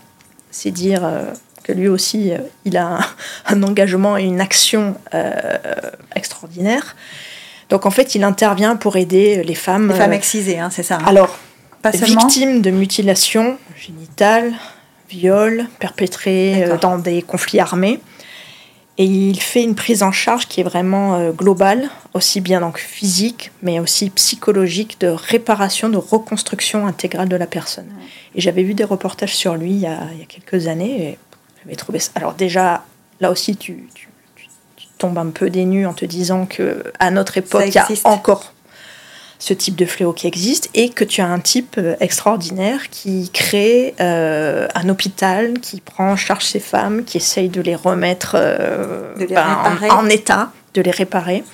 [0.52, 1.24] C'est dire euh,
[1.64, 3.00] que lui aussi, euh, il a
[3.46, 5.58] un, engagement et une action euh,
[6.16, 6.96] extraordinaire.
[7.70, 9.90] Donc en fait, il intervient pour aider les femmes.
[9.90, 10.96] Les femmes excisées, hein, c'est ça.
[10.96, 11.06] Hein.
[11.06, 11.38] Alors,
[11.82, 14.54] Pas victimes de mutilations génitales,
[15.10, 18.00] viols perpétrés dans des conflits armés.
[19.00, 22.78] Et il fait une prise en charge qui est vraiment euh, globale, aussi bien donc
[22.78, 27.88] physique, mais aussi psychologique, de réparation, de reconstruction intégrale de la personne.
[28.36, 31.18] Et j'avais vu des reportages sur lui il y a, quelques années et
[31.64, 32.12] j'avais trouvé ça.
[32.16, 32.84] Alors déjà,
[33.22, 34.10] là aussi, tu, tu,
[34.98, 38.54] tombes un peu dénu en te disant que à notre époque, il y a encore
[39.40, 43.30] ce type de fléau qui existe et que tu as un type euh, extraordinaire qui
[43.32, 48.34] crée euh, un hôpital qui prend en charge ces femmes, qui essaye de les remettre
[48.36, 49.48] euh, ben,
[49.90, 51.46] en, état, de les réparer.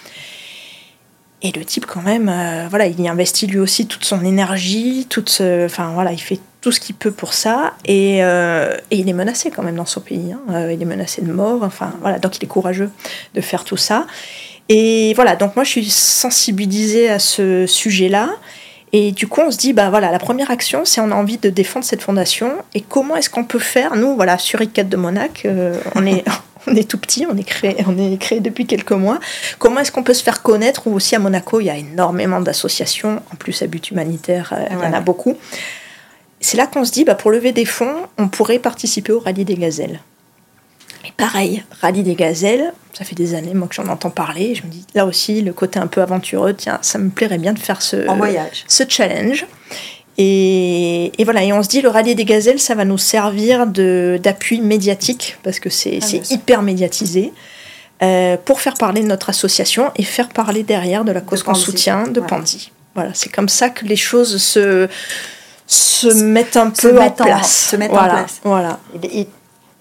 [1.43, 2.34] Et le type, quand même,
[2.71, 6.71] voilà, il y investit lui aussi toute son énergie, toute enfin voilà, il fait tout
[6.71, 10.34] ce qu'il peut pour ça, et, et, il est menacé quand même dans son pays.
[10.34, 10.69] Hein.
[10.71, 12.89] il est menacé de mort, enfin voilà, donc il est courageux
[13.36, 14.08] de faire tout ça.
[14.69, 18.30] Et voilà, donc moi je suis sensibilisée à ce sujet-là.
[18.97, 21.38] Et du coup, on se dit, bah voilà, la première action, c'est on a envie
[21.38, 22.54] de défendre cette fondation.
[22.73, 23.95] Et comment est-ce qu'on peut faire?
[23.97, 26.23] Nous, voilà, sur ICAT de Monac, euh, on, est,
[26.67, 29.19] on est tout petit, on est, créé, on est créé depuis quelques mois.
[29.60, 30.88] Comment est-ce qu'on peut se faire connaître?
[30.88, 34.65] Ou aussi à Monaco, il y a énormément d'associations, en plus à but humanitaire, euh,
[34.71, 35.36] il y en a beaucoup.
[36.39, 39.43] C'est là qu'on se dit, bah, pour lever des fonds, on pourrait participer au rallye
[39.43, 39.99] des gazelles.
[41.08, 44.56] Et pareil, rallye des gazelles, ça fait des années moi que j'en entends parler.
[44.56, 47.54] Je me dis là aussi le côté un peu aventureux, tiens, ça me plairait bien
[47.54, 48.65] de faire ce, voyage.
[48.68, 49.46] ce challenge.
[50.18, 53.68] Et, et, voilà, et on se dit le rallye des gazelles, ça va nous servir
[53.68, 57.34] d'appui médiatique parce que c'est ah, hyper médiatisé.
[58.04, 61.54] Euh, pour faire parler de notre association et faire parler derrière de la cause qu'on
[61.54, 62.72] soutient de Pandy.
[62.94, 64.89] Voilà, c'est comme ça que les choses se,
[65.65, 67.70] se mettent un peu en place.
[67.70, 68.41] se mettent en place.
[68.44, 68.80] Voilà.
[69.02, 69.28] Et,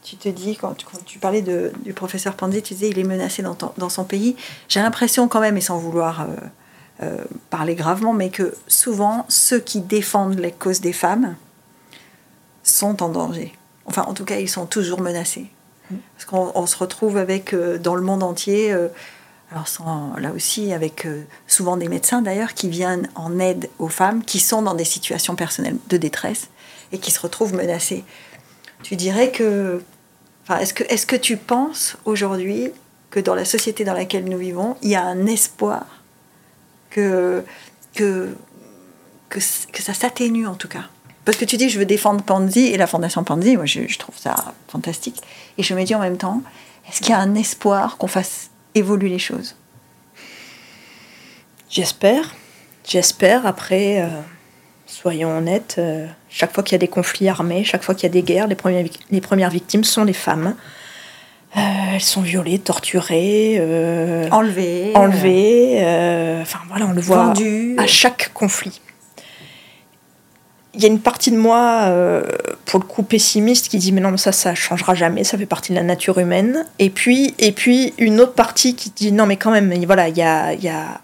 [0.05, 3.89] tu te dis, quand, tu parlais du professeur Pandy, tu disais il est menacé dans,
[3.89, 4.37] son pays.
[4.69, 6.27] J'ai l'impression quand même, et sans vouloir euh,
[7.03, 11.37] euh, parler gravement, mais que souvent ceux qui défendent les causes des femmes
[12.63, 13.55] sont en danger.
[13.87, 15.47] Enfin, en tout cas, ils sont toujours menacés.
[16.15, 18.73] Parce qu'on se retrouve avec, euh, dans le monde entier,
[19.51, 19.67] alors
[20.19, 21.07] là aussi, avec
[21.47, 25.35] souvent des médecins d'ailleurs, qui viennent en aide aux femmes qui sont dans des situations
[25.35, 26.49] personnelles de détresse
[26.93, 28.05] et qui se retrouvent menacées.
[28.83, 29.83] Tu dirais que
[30.51, 32.71] est-ce que, est que tu penses aujourd'hui
[33.11, 35.87] que dans la société dans laquelle nous vivons, il y a un espoir
[36.91, 37.45] que,
[37.95, 38.35] que,
[39.29, 40.85] que, ça s'atténue en tout cas?
[41.25, 44.19] Parce que tu dis, je veux défendre Pandy et la Fondation Pandy, moi je, trouve
[44.19, 44.35] ça
[44.69, 45.23] fantastique.
[45.57, 46.43] Et je me dis en même temps,
[46.89, 49.57] est-ce qu'il y a un espoir qu'on fasse évoluer les choses?
[51.71, 52.35] J'espère.
[52.87, 53.47] J'espère.
[53.47, 54.09] Après, euh,
[54.87, 58.07] soyons honnêtes, euh, chaque fois qu'il y a des conflits armés, chaque fois qu'il y
[58.07, 60.57] a des guerres, les premières, les premières victimes sont les femmes.
[61.57, 61.61] Euh,
[61.95, 65.77] elles sont violées, torturées, euh, enlevées, enlevées.
[66.43, 67.33] enfin voilà, on le voit
[67.79, 68.81] à chaque conflit.
[70.75, 71.89] Il y a une partie de moi,
[72.65, 75.71] pour le coup pessimiste, qui dit mais non, ça, ça changera jamais, ça fait partie
[75.71, 76.67] de la nature humaine.
[76.81, 80.17] Et puis, et puis une autre partie qui dit non mais quand même, voilà, il
[80.17, 81.01] y a, y a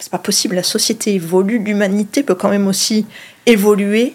[0.00, 3.06] c'est pas possible, la société évolue, l'humanité peut quand même aussi
[3.46, 4.14] évoluer.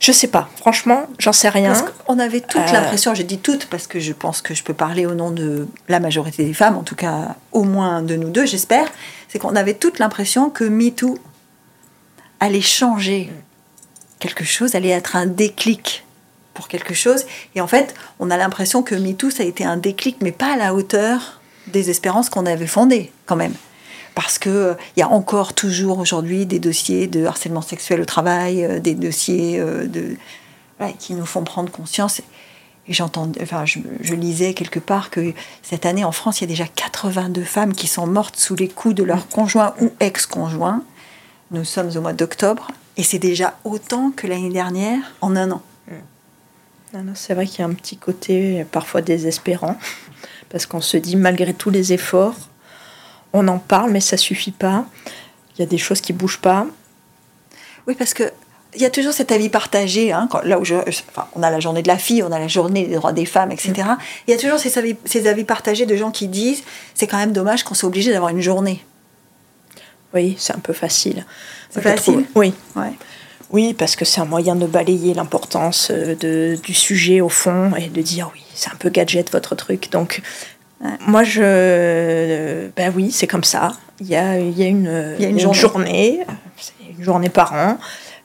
[0.00, 1.74] Je sais pas, franchement, j'en sais rien.
[2.08, 4.74] On avait toute euh, l'impression, j'ai dit toute parce que je pense que je peux
[4.74, 8.30] parler au nom de la majorité des femmes, en tout cas au moins de nous
[8.30, 8.86] deux, j'espère,
[9.28, 11.18] c'est qu'on avait toute l'impression que MeToo
[12.40, 13.30] allait changer
[14.18, 16.04] quelque chose, allait être un déclic
[16.54, 17.24] pour quelque chose.
[17.54, 20.54] Et en fait, on a l'impression que MeToo, ça a été un déclic, mais pas
[20.54, 23.54] à la hauteur des espérances qu'on avait fondées quand même
[24.14, 28.64] parce qu'il euh, y a encore toujours aujourd'hui des dossiers de harcèlement sexuel au travail,
[28.64, 29.86] euh, des dossiers euh,
[30.98, 32.20] qui nous font prendre conscience.
[32.88, 36.48] Et j'entends, enfin, je, lisais quelque part que cette année en France, il y a
[36.48, 40.82] déjà 82 femmes qui sont mortes sous les coups de leur conjoint ou ex-conjoint.
[41.52, 42.68] Nous sommes au mois d'octobre.
[42.96, 45.62] Et c'est déjà autant que l'année dernière en un an.
[47.14, 49.78] C'est vrai qu'il y a un petit côté parfois désespérant,
[50.50, 52.34] parce qu'on se dit, malgré tous les efforts,
[53.32, 54.84] on en parle, mais ça suffit pas.
[55.56, 56.66] Il y a des choses qui bougent pas.
[57.86, 58.30] Oui, parce que
[58.74, 60.12] il y a toujours cet avis partagé.
[60.12, 60.74] Hein, là où je,
[61.34, 63.52] on a la journée de la fille, on a la journée des droits des femmes,
[63.52, 63.72] etc.
[63.76, 63.96] Mm.
[64.26, 66.62] Il y a toujours ces avis, ces avis partagés de gens qui disent
[66.94, 68.84] c'est quand même dommage qu'on soit obligé d'avoir une journée.
[70.14, 71.24] Oui, c'est un peu facile.
[71.70, 72.24] C'est facile?
[72.34, 72.52] Oui.
[72.76, 72.92] Ouais.
[73.50, 77.88] Oui, parce que c'est un moyen de balayer l'importance euh, du sujet au fond et
[77.88, 79.90] de dire oui, c'est un peu gadget votre truc.
[79.90, 80.22] Donc,
[81.06, 82.68] moi, je.
[82.76, 83.72] Ben oui, c'est comme ça.
[84.00, 86.20] Il y a, il y a une, il y a une, journée, journée
[86.56, 87.78] c'est une journée par an.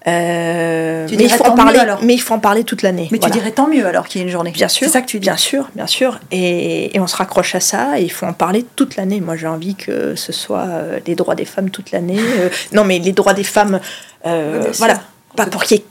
[0.07, 3.09] Euh, mais, il faut en parler, mais il faut en parler toute l'année.
[3.11, 4.51] Mais tu dirais tant mieux alors qu'il y a une journée.
[4.51, 4.87] Bien sûr.
[4.87, 5.27] C'est ça que tu dis.
[5.27, 6.19] Bien sûr, bien sûr.
[6.31, 9.19] Et, et on se raccroche à ça et il faut en parler toute l'année.
[9.19, 12.19] Moi, j'ai envie que ce soit euh, les droits des femmes toute l'année.
[12.19, 13.81] Euh, non, mais les droits des femmes,
[14.23, 15.01] voilà.
[15.35, 15.83] Pas pour qu'il y,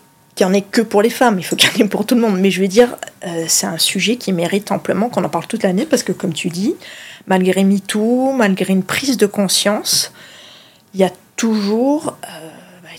[0.45, 2.21] en ait que pour les femmes, il faut qu'il y en ait pour tout le
[2.21, 2.39] monde.
[2.39, 2.97] Mais je veux dire,
[3.47, 6.49] c'est un sujet qui mérite amplement qu'on en parle toute l'année parce que, comme tu
[6.49, 6.75] dis,
[7.27, 10.13] malgré MeToo, malgré une prise de conscience,
[10.95, 12.17] il y a toujours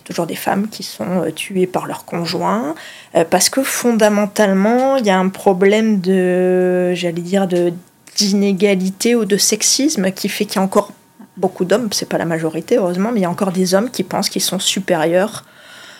[0.07, 2.75] toujours des femmes qui sont euh, tuées par leur conjoint,
[3.15, 7.73] euh, parce que fondamentalement, il y a un problème de, j'allais dire, de
[8.15, 10.91] d'inégalité ou de sexisme qui fait qu'il y a encore
[11.35, 14.01] beaucoup d'hommes, c'est pas la majorité heureusement, mais il y a encore des hommes qui
[14.01, 15.45] pensent qu'ils sont supérieurs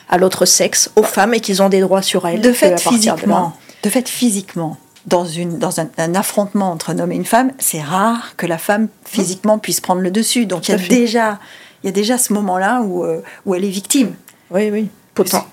[0.10, 2.41] à l'autre sexe, aux femmes, et qu'ils ont des droits sur elles.
[2.41, 7.15] De fait, physiquement, de, fait, physiquement, dans, une, dans un, affrontement entre un homme et
[7.15, 10.46] une femme, c'est rare que la femme physiquement puisse prendre le dessus.
[10.46, 11.39] Donc il y a déjà
[11.84, 14.13] il y a déjà ce moment-là où, euh, où elle est victime.
[14.50, 14.89] Oui, oui.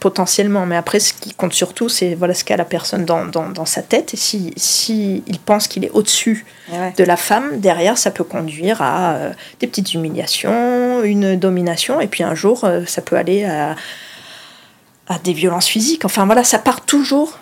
[0.01, 3.51] potentiellement, mais après, ce qui compte surtout, c'est voilà ce qu'a la personne dans, dans,
[3.51, 4.15] dans, sa tête.
[4.15, 6.47] Et si, si il pense qu'il est au-dessus
[6.97, 12.07] de la femme, derrière, ça peut conduire à euh, des petites humiliations, une domination, et
[12.07, 13.77] puis un jour, euh, ça peut aller à,
[15.09, 16.05] à, des violences physiques.
[16.05, 17.39] Enfin voilà, ça part toujours.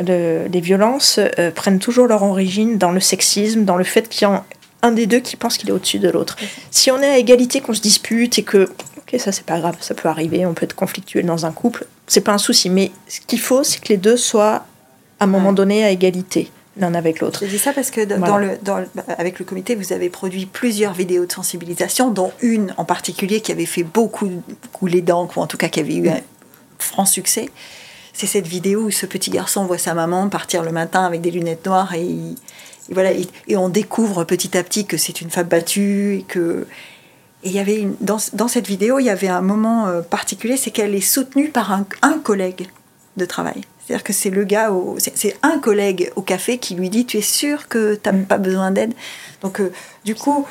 [0.00, 1.20] les violences
[1.54, 4.44] prennent toujours leur origine dans le sexisme, dans le fait qu'il y a
[4.84, 6.36] un des deux qui pense qu'il est au-dessus de l'autre.
[6.70, 9.76] Si on est à égalité, qu'on se dispute et que, ok, ça c'est pas grave,
[9.80, 12.68] ça peut arriver, on peut être conflictuel dans un couple, c'est pas un souci.
[12.68, 14.66] Mais ce qu'il faut, c'est que les deux soient
[15.20, 17.40] à un moment donné à égalité l'un avec l'autre.
[17.44, 18.84] Je dis ça parce que dans le, dans
[19.16, 23.52] avec le comité, vous avez produit plusieurs vidéos de sensibilisation, dont une en particulier qui
[23.52, 24.28] avait fait beaucoup
[24.72, 26.10] couler d'encre, ou en tout cas qui avait eu
[26.78, 27.50] franc succès.
[28.12, 31.30] C'est cette vidéo où ce petit garçon voit sa maman partir le matin avec des
[31.30, 32.36] lunettes noires et il,
[32.90, 36.66] et voilà, et, on découvre petit à petit que c'est une femme battue et que
[37.42, 40.56] et il y avait dans, dans, cette vidéo, il y avait un moment euh, particulier,
[40.56, 42.68] c'est qu'elle est soutenue par un, un collègue
[43.18, 43.60] de travail.
[43.84, 47.22] C'est-à-dire que c'est le gars, c'est un collègue au café qui lui dit Tu es
[47.22, 48.94] sûr que tu n'as pas besoin d'aide?
[49.42, 49.72] Donc, euh,
[50.06, 50.46] du coup,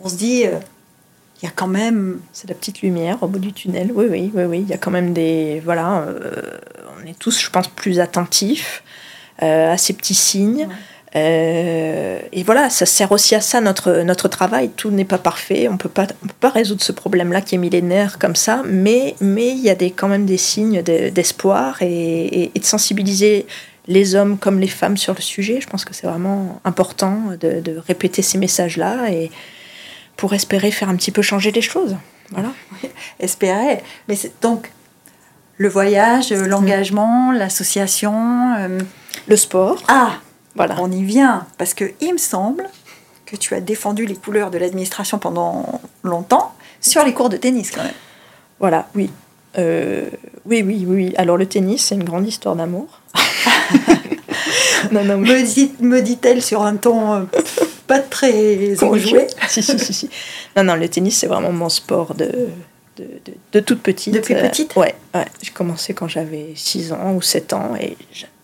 [0.00, 0.58] on se dit euh,
[1.42, 2.20] Il y a quand même.
[2.32, 3.90] C'est la petite lumière au bout du tunnel.
[3.94, 4.60] Oui, oui, oui, oui.
[4.60, 5.60] Il y a quand même des.
[5.64, 6.06] Voilà,
[7.00, 8.82] on est tous, je pense, plus attentifs
[9.38, 10.68] à ces petits signes.
[11.14, 14.70] Euh, et voilà, ça sert aussi à ça notre, notre travail.
[14.70, 18.36] Tout n'est pas parfait, on ne peut pas résoudre ce problème-là qui est millénaire comme
[18.36, 22.64] ça, mais mais il y a des, quand même des signes d'espoir et, et, de
[22.64, 23.46] sensibiliser
[23.88, 25.60] les hommes comme les femmes sur le sujet.
[25.60, 29.30] Je pense que c'est vraiment important de, de, répéter ces messages-là et
[30.22, 31.96] pour espérer faire un petit peu changer les choses.
[32.30, 32.52] Voilà.
[33.18, 33.82] espérer.
[34.06, 34.70] Mais donc
[35.56, 38.78] le voyage, l'engagement, l'association, euh,
[39.26, 39.82] le sport.
[39.88, 40.12] Ah
[40.54, 40.76] voilà.
[40.78, 42.70] On y vient parce que il me semble
[43.26, 47.72] que tu as défendu les couleurs de l'administration pendant longtemps sur les cours de tennis
[47.72, 47.90] quand même.
[48.60, 49.10] Voilà, oui.
[49.58, 50.08] Euh,
[50.46, 51.14] oui, oui, oui.
[51.16, 53.00] Alors le tennis, c'est une grande histoire d'amour.
[54.92, 57.22] non, non, Me dit-elle sur un ton euh,
[57.92, 59.26] pas très enjoué.
[59.48, 60.10] si, si, si, si.
[60.56, 62.48] Non, non, le tennis, c'est vraiment mon sport de,
[62.96, 63.04] de,
[63.52, 64.14] de, toute petite.
[64.14, 65.26] Depuis petite euh, Ouais, ouais.
[65.42, 67.96] J'ai commencé quand j'avais 6 ans ou 7 ans et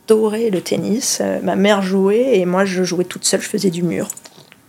[0.08, 1.18] adorais le tennis.
[1.20, 4.08] Euh, ma mère jouait et moi je jouais toute seule, je faisais du mur.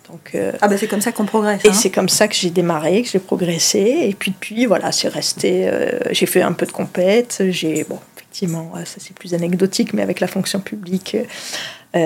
[0.09, 1.63] Donc, euh, ah bah c'est comme ça qu'on progresse.
[1.63, 1.73] Et hein.
[1.73, 4.07] c'est comme ça que j'ai démarré, que j'ai progressé.
[4.07, 5.67] Et puis depuis, voilà, c'est resté.
[5.67, 7.43] Euh, j'ai fait un peu de compète.
[7.49, 11.15] J'ai bon, effectivement, ça c'est plus anecdotique, mais avec la fonction publique,
[11.93, 11.99] bah,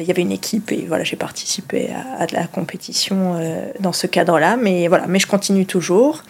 [0.00, 3.40] il y avait une équipe et voilà, j'ai participé à, à, de la compétition
[3.80, 4.56] dans ce cadre-là.
[4.56, 6.22] Mais voilà, mais je continue toujours.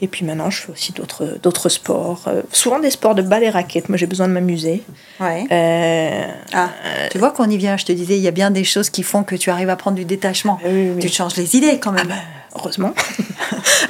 [0.00, 2.22] Et puis maintenant, je fais aussi d'autres, d'autres sports.
[2.28, 3.88] Euh, souvent des sports de balle et raquettes.
[3.88, 4.82] Moi, j'ai besoin de m'amuser.
[5.18, 5.44] Ouais.
[5.50, 6.68] Euh, ah,
[7.10, 7.76] tu vois qu'on y vient.
[7.76, 9.76] Je te disais, il y a bien des choses qui font que tu arrives à
[9.76, 10.60] prendre du détachement.
[11.00, 12.06] Tu te changes les idées quand même.
[12.10, 12.20] Ah bah,
[12.56, 12.94] heureusement.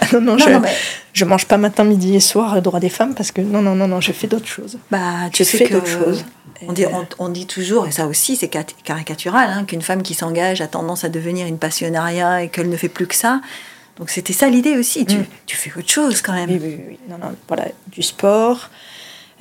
[0.01, 0.45] Ah non, non, je,
[1.13, 3.75] je mange pas matin, midi et soir le droit des femmes parce que non, non,
[3.75, 4.79] non, non, je fais d'autres choses.
[4.91, 6.25] Bah, tu je fais d'autres choses.
[6.67, 6.85] On dit,
[7.21, 11.05] on, dit, toujours, et ça aussi c'est caricatural, hein, qu'une femme qui s'engage a tendance
[11.05, 13.41] à devenir une passionnariat et qu'elle ne fait plus que ça.
[13.99, 15.07] Donc c'était ça l'idée aussi.
[15.07, 15.27] Tu, Mm.
[15.47, 16.51] tu fais autre chose quand même.
[16.51, 16.99] Oui, oui, oui.
[17.09, 18.71] Non, non, voilà, du sport.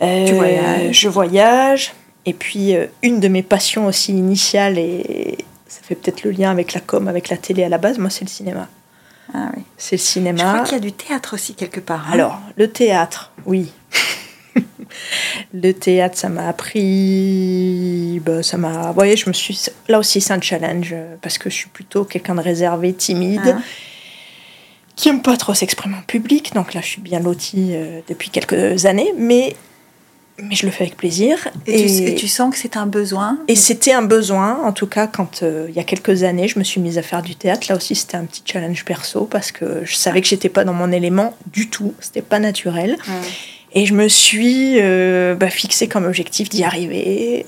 [0.02, 1.00] Euh, Tu voyages.
[1.00, 1.94] Je voyage.
[2.26, 6.52] Et puis, euh, une de mes passions aussi initiales, et ça fait peut-être le lien
[6.52, 8.68] avec la com, avec la télé à la base, moi, c'est le cinéma.
[9.34, 9.64] Ah oui.
[9.78, 10.44] C'est le Je cinéma.
[10.54, 12.06] crois qu'il y a du théâtre aussi quelque part.
[12.08, 12.14] hein.
[12.14, 13.72] Alors, le théâtre, oui.
[15.54, 18.22] le théâtre, ça m'a appris.
[18.26, 18.88] bah, ça m'a.
[18.88, 19.60] Vous voyez, je me suis.
[19.88, 23.42] Là aussi, c'est un challenge euh, parce que je suis plutôt quelqu'un de réservé, timide,
[23.46, 23.62] Hein
[24.98, 26.54] qui aime pas trop s'exprimer en public.
[26.54, 29.56] Donc là, je suis bien lotie euh, depuis quelques années, mais,
[30.42, 31.48] mais je le fais avec plaisir.
[31.68, 33.38] et, tu, et tu sens que c'est un besoin?
[33.48, 36.60] Et c'était un besoin, en tout cas, quand euh, il y a quelques années, je
[36.60, 37.68] me suis mise à faire du théâtre.
[37.70, 40.74] Là aussi, c'était un petit challenge perso parce que je savais que j'étais pas dans
[40.74, 41.94] mon élément du tout.
[42.00, 42.98] C'était pas naturel.
[43.08, 43.28] Ouais.
[43.78, 47.46] Et je me suis euh, bah, fixé comme objectif d'y arriver.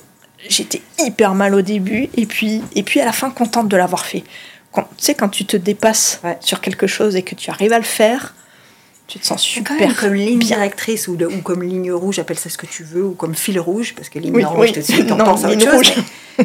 [0.47, 4.05] J'étais hyper mal au début et puis, et puis à la fin contente de l'avoir
[4.05, 4.23] fait.
[4.71, 6.37] Quand, tu sais, quand tu te dépasses Ouais.
[6.39, 8.35] sur quelque chose et que tu arrives à le faire,
[9.07, 10.55] tu te sens quand super même comme ligne bien.
[10.57, 13.33] directrice ou, de- ou comme ligne rouge, appelle ça ce que tu veux, ou comme
[13.33, 14.71] fil rouge, parce que ligne Oui, rouge, oui.
[14.71, 15.91] tout de suite, on Non, pense à autre chose.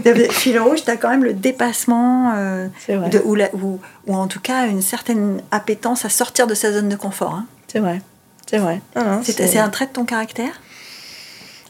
[0.03, 3.11] mais fil rouge, tu as quand même le dépassement, euh, C'est vrai.
[3.11, 6.73] de- ou, la- ou- ou en tout cas une certaine appétence à sortir de sa
[6.73, 7.35] zone de confort.
[7.35, 7.45] hein.
[7.69, 8.01] C'est vrai.
[8.49, 8.81] C'est vrai.
[8.97, 10.61] Non, non, C'est un trait de ton caractère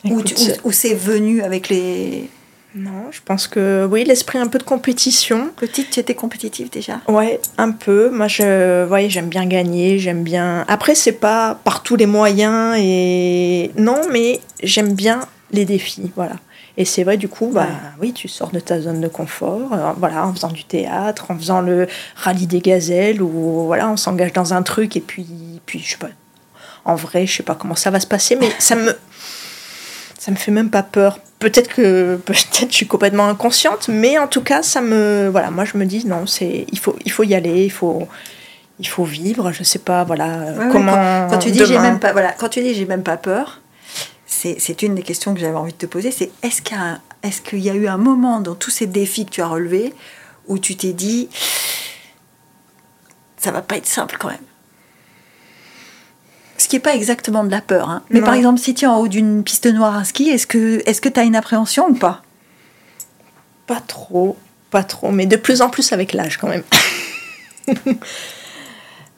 [0.04, 2.28] Ou, Écoute, tu- ou- ou c'est venu avec les.
[2.76, 5.50] Non, je pense que oui, l'esprit un peu de compétition.
[5.56, 8.10] Petite, tu étais compétitive déjà Ouais, un peu.
[8.10, 10.64] Moi, je, voyez, j'aime bien gagner, j'aime bien.
[10.66, 15.20] Après, c'est pas par tous les moyens et non, mais j'aime bien
[15.52, 16.34] les défis, voilà.
[16.76, 17.68] Et c'est vrai, du coup, bah, Ouais.
[18.00, 21.36] oui, tu sors de ta zone de confort, euh, voilà, en faisant du théâtre, en
[21.38, 25.24] faisant le rallye des gazelles, ou voilà, on s'engage dans un truc et puis,
[25.64, 26.08] puis, je sais pas.
[26.84, 28.94] En vrai, je sais pas comment ça va se passer, mais ça me,
[30.18, 31.18] ça me fait même pas peur.
[31.38, 35.64] Peut-être que peut-être je suis complètement inconsciente, mais en tout cas, ça me voilà, moi
[35.64, 38.06] je me dis non, c'est il faut il faut y aller, il faut
[38.80, 42.12] il faut vivre, je sais pas voilà Ouais, comment Quand tu dis j'ai même pas,
[42.12, 43.60] voilà, quand tu dis j'ai même pas peur,
[44.26, 46.10] c'est c'est une des questions que j'avais envie de te poser.
[46.10, 49.26] C'est est-ce qu'il y, est-ce qu'il y a eu un moment dans tous ces défis
[49.26, 49.94] que tu as relevés
[50.48, 51.28] où tu t'es dit
[53.36, 54.38] ça va pas être simple quand même?
[56.58, 57.88] Ce qui n'est pas exactement de la peur.
[57.90, 58.02] hein.
[58.10, 58.26] Mais Non.
[58.26, 61.00] par exemple, si tu es en haut d'une piste noire à ski, est-ce que est-ce
[61.00, 62.22] que tu as une appréhension ou pas?
[63.66, 64.36] Pas trop,
[64.70, 66.62] pas trop, mais de plus en plus avec l'âge quand même.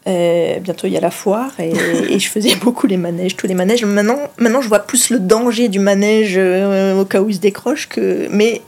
[0.09, 1.72] Euh, bientôt il y a la foire et,
[2.11, 3.85] et je faisais beaucoup les manèges, tous les manèges.
[3.85, 7.40] Maintenant, maintenant je vois plus le danger du manège euh, au cas où il se
[7.40, 8.29] décroche que.
[8.31, 8.62] Mais,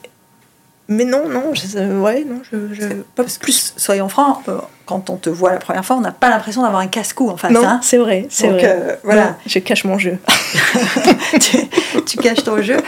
[0.88, 3.74] mais non, non, je, ouais, non, je, je- pas Parce que, plus.
[3.76, 6.80] soyons francs, euh, quand on te voit la première fois, on n'a pas l'impression d'avoir
[6.80, 7.52] un casse-cou en face.
[7.52, 7.80] non, hein.
[7.82, 8.62] c'est vrai, c'est vrai.
[8.64, 9.36] euh, voilà.
[9.46, 10.18] Je cache mon jeu.
[11.40, 11.58] tu,
[12.06, 12.78] tu caches ton jeu.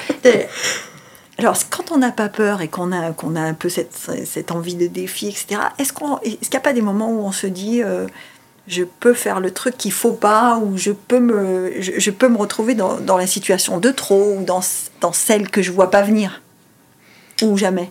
[1.39, 3.95] Alors, quand on n'a pas peur et qu'on a, qu'on a un peu cette,
[4.27, 7.21] cette envie de défi, etc., est-ce qu'on, est-ce qu'il n'y a pas des moments où
[7.21, 8.07] on se dit euh,
[8.69, 12.29] je peux faire le truc qu'il faut pas, ou je peux me, je, je peux
[12.29, 14.61] me retrouver dans, dans la situation de trop, ou dans,
[15.01, 16.43] dans celle que je vois pas venir?
[17.43, 17.91] Ou jamais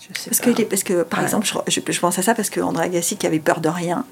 [0.00, 0.52] Je sais parce pas.
[0.52, 1.24] que, parce que, par Ouais.
[1.24, 4.04] exemple, je, pense à ça parce que André Agassi, qui avait peur de rien,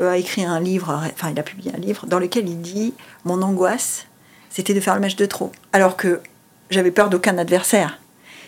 [0.00, 2.94] euh, a écrit un livre, enfin, il a publié un livre dans lequel il dit
[3.24, 4.06] Mon angoisse,
[4.50, 5.50] c'était de faire le match de trop.
[5.72, 6.20] Alors que
[6.70, 7.98] j'avais peur d'aucun adversaire.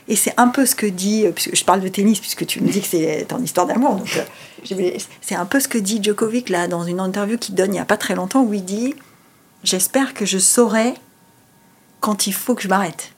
[0.08, 2.60] Et c'est un peu ce que dit, euh, puisque je parle de tennis, puisque tu
[2.60, 4.16] me dis que c'est ton histoire d'amour, donc
[4.72, 7.74] euh, c'est un peu ce que dit Djokovic là dans une interview qu'il donne il
[7.74, 8.94] n'y a pas très longtemps où il dit
[9.62, 10.94] J'espère que je saurai
[12.00, 13.12] quand il faut que je m'arrête.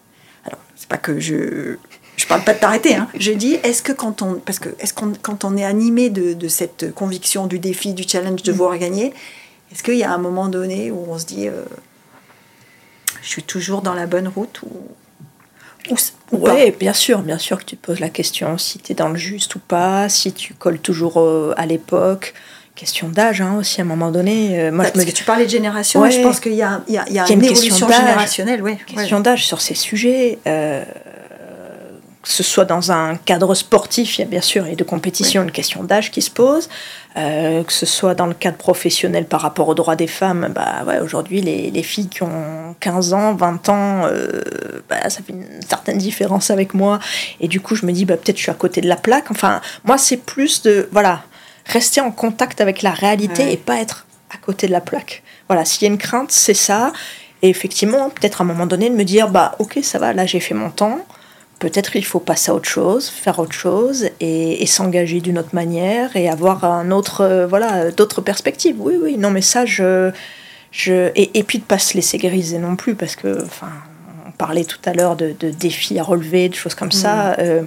[0.92, 1.76] Pas que je.
[2.18, 3.08] Je parle pas de t'arrêter, hein.
[3.18, 4.34] Je dis, est-ce que quand on.
[4.34, 8.02] Parce que, est-ce qu'on, quand on est animé de, de cette conviction, du défi, du
[8.06, 9.14] challenge de vouloir gagner,
[9.72, 11.62] est-ce qu'il y a un moment donné où on se dit, euh,
[13.22, 14.70] je suis toujours dans la bonne route ou.
[15.90, 15.96] ou,
[16.32, 16.54] ou pas?
[16.54, 19.08] Oui, bien sûr, bien sûr que tu te poses la question si tu es dans
[19.08, 22.34] le juste ou pas, si tu colles toujours euh, à l'époque.
[22.74, 24.58] Question d'âge hein, aussi à un moment donné.
[24.58, 26.10] Euh, moi, Parce je me que tu parlais de génération, Ouais.
[26.10, 27.42] je pense qu'il y a, il y a, il y a Il y a une,
[27.42, 28.62] une question générationnelle.
[28.62, 30.38] Ouais, question d'âge sur ces sujets.
[30.46, 30.82] euh,
[32.22, 35.42] que ce soit dans un cadre sportif, il y a bien sûr, et de compétition,
[35.42, 36.68] une question d'âge qui se pose.
[37.16, 40.84] Euh, que ce soit dans le cadre professionnel par rapport aux droits des femmes, bah
[40.86, 44.40] ouais, aujourd'hui, les, les filles qui ont 15 ans, 20 ans, euh,
[44.88, 47.00] bah, ça fait une certaine différence avec moi.
[47.40, 49.32] Et du coup, je me dis, bah, peut-être je suis à côté de la plaque.
[49.32, 51.22] Enfin, moi, c'est plus de, voilà,
[51.66, 53.52] rester en contact avec la réalité Ouais.
[53.54, 55.22] et pas être à côté de la plaque.
[55.48, 56.92] Voilà, s'il y a une crainte, c'est ça.
[57.42, 60.26] Et effectivement, peut-être à un moment donné de me dire, bah ok, ça va, là
[60.26, 60.98] j'ai fait mon temps.
[61.58, 65.54] Peut-être il faut passer à autre chose, faire autre chose et, et s'engager d'une autre
[65.54, 68.76] manière et avoir un autre, euh, voilà, d'autres perspectives.
[68.78, 70.10] Oui, oui, non, mais ça, je,
[70.72, 73.68] je et, et puis de pas se laisser griser non plus parce que, enfin,
[74.26, 77.34] on parlait tout à l'heure de, de défis à relever, de choses comme ça.
[77.38, 77.62] Euh,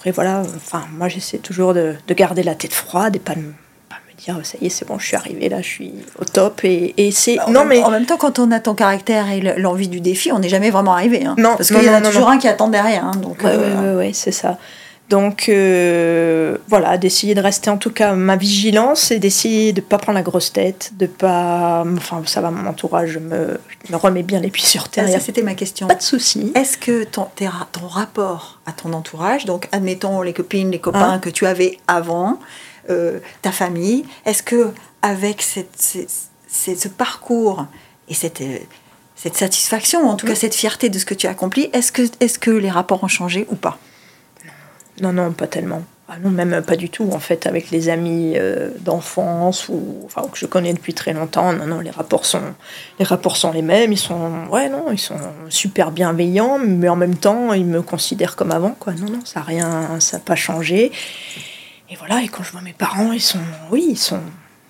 [0.00, 3.42] après, voilà, enfin, moi j'essaie toujours de, de, garder la tête froide et pas de
[3.90, 6.24] pas me dire ça y est, c'est bon, je suis arrivée là, je suis au
[6.24, 6.64] top.
[6.64, 7.36] Et, et c'est.
[7.36, 7.82] Bah, non, mais.
[7.82, 10.70] En même temps, quand on a ton caractère et l'envie du défi, on n'est jamais
[10.70, 11.26] vraiment arrivé.
[11.26, 11.34] Hein.
[11.36, 13.04] Non, parce qu'il y en a toujours un qui attend derrière.
[13.04, 13.96] Hein, donc, ouais, euh...
[13.96, 14.56] ouais, ouais, c'est ça.
[15.10, 19.84] Donc euh, voilà, d'essayer de rester en tout cas ma vigilance et d'essayer de ne
[19.84, 21.84] pas prendre la grosse tête, de pas.
[21.96, 25.06] Enfin, ça va, mon entourage me, me remet bien les pieds sur terre.
[25.08, 25.88] Ah, ça, c'était ma question.
[25.88, 26.52] Pas de souci.
[26.54, 27.26] Est-ce que ton,
[27.72, 31.78] ton rapport à ton entourage, donc admettons les copines, les copains hein que tu avais
[31.88, 32.38] avant,
[32.88, 34.68] euh, ta famille, est-ce que
[35.02, 37.66] avec cette, cette, ce parcours
[38.08, 38.58] et cette, euh,
[39.16, 42.02] cette satisfaction, en tout cas cette fierté de ce que tu as accompli, est-ce que,
[42.02, 43.76] est -ce que les rapports ont changé ou pas?
[45.00, 45.82] Non, non, pas tellement.
[46.12, 50.22] Ah non, même pas du tout, en fait, avec les amis euh, d'enfance ou enfin,
[50.22, 51.52] que je connais depuis très longtemps.
[51.52, 52.42] Non, non, les rapports sont
[52.98, 53.92] les rapports sont les mêmes.
[53.92, 55.20] Ils sont, ouais, non, ils sont
[55.50, 58.92] super bienveillants, mais en même temps, ils me considèrent comme avant, quoi.
[58.94, 60.90] Non, non, ça a rien, ça n'a pas changé.
[61.88, 62.22] Et voilà.
[62.22, 63.38] Et quand je vois mes parents, ils sont,
[63.70, 64.20] oui, ils sont,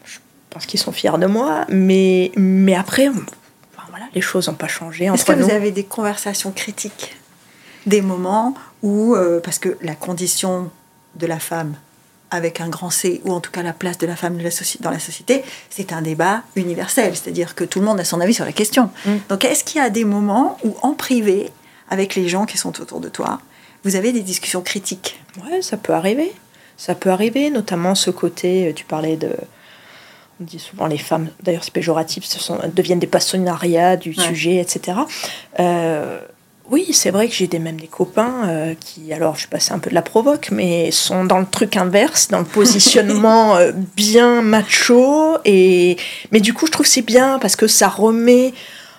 [0.04, 0.18] je
[0.50, 4.68] pense qu'ils sont fiers de moi, mais mais après, enfin, voilà, les choses n'ont pas
[4.68, 5.06] changé.
[5.06, 7.16] Est-ce que vous avez des conversations critiques,
[7.86, 10.70] des moments où, euh, parce que la condition
[11.16, 11.74] de la femme
[12.30, 14.38] avec un grand C, ou en tout cas la place de la femme
[14.80, 18.34] dans la société, c'est un débat universel, c'est-à-dire que tout le monde a son avis
[18.34, 18.90] sur la question.
[19.04, 19.10] Mm.
[19.28, 21.50] Donc est-ce qu'il y a des moments où en privé,
[21.88, 23.40] avec les gens qui sont autour de toi,
[23.82, 25.20] vous avez des discussions critiques?
[25.44, 26.32] Ouais, ça peut arriver.
[26.76, 29.32] Ça peut arriver, notamment ce côté, euh, tu parlais de...
[30.40, 34.56] On dit souvent les femmes, d'ailleurs c'est péjoratif, ce sont, deviennent des passionnariats du sujet,
[34.56, 34.96] etc.
[35.58, 36.18] Euh,
[36.70, 39.72] oui, c'est vrai que j'ai des, même des copains euh, qui, alors je suis passée
[39.72, 43.72] un peu de la provoque, mais sont dans le truc inverse, dans le positionnement euh,
[43.96, 45.36] bien macho.
[45.44, 45.96] Et...
[46.30, 48.54] Mais du coup, je trouve c'est bien parce que ça remet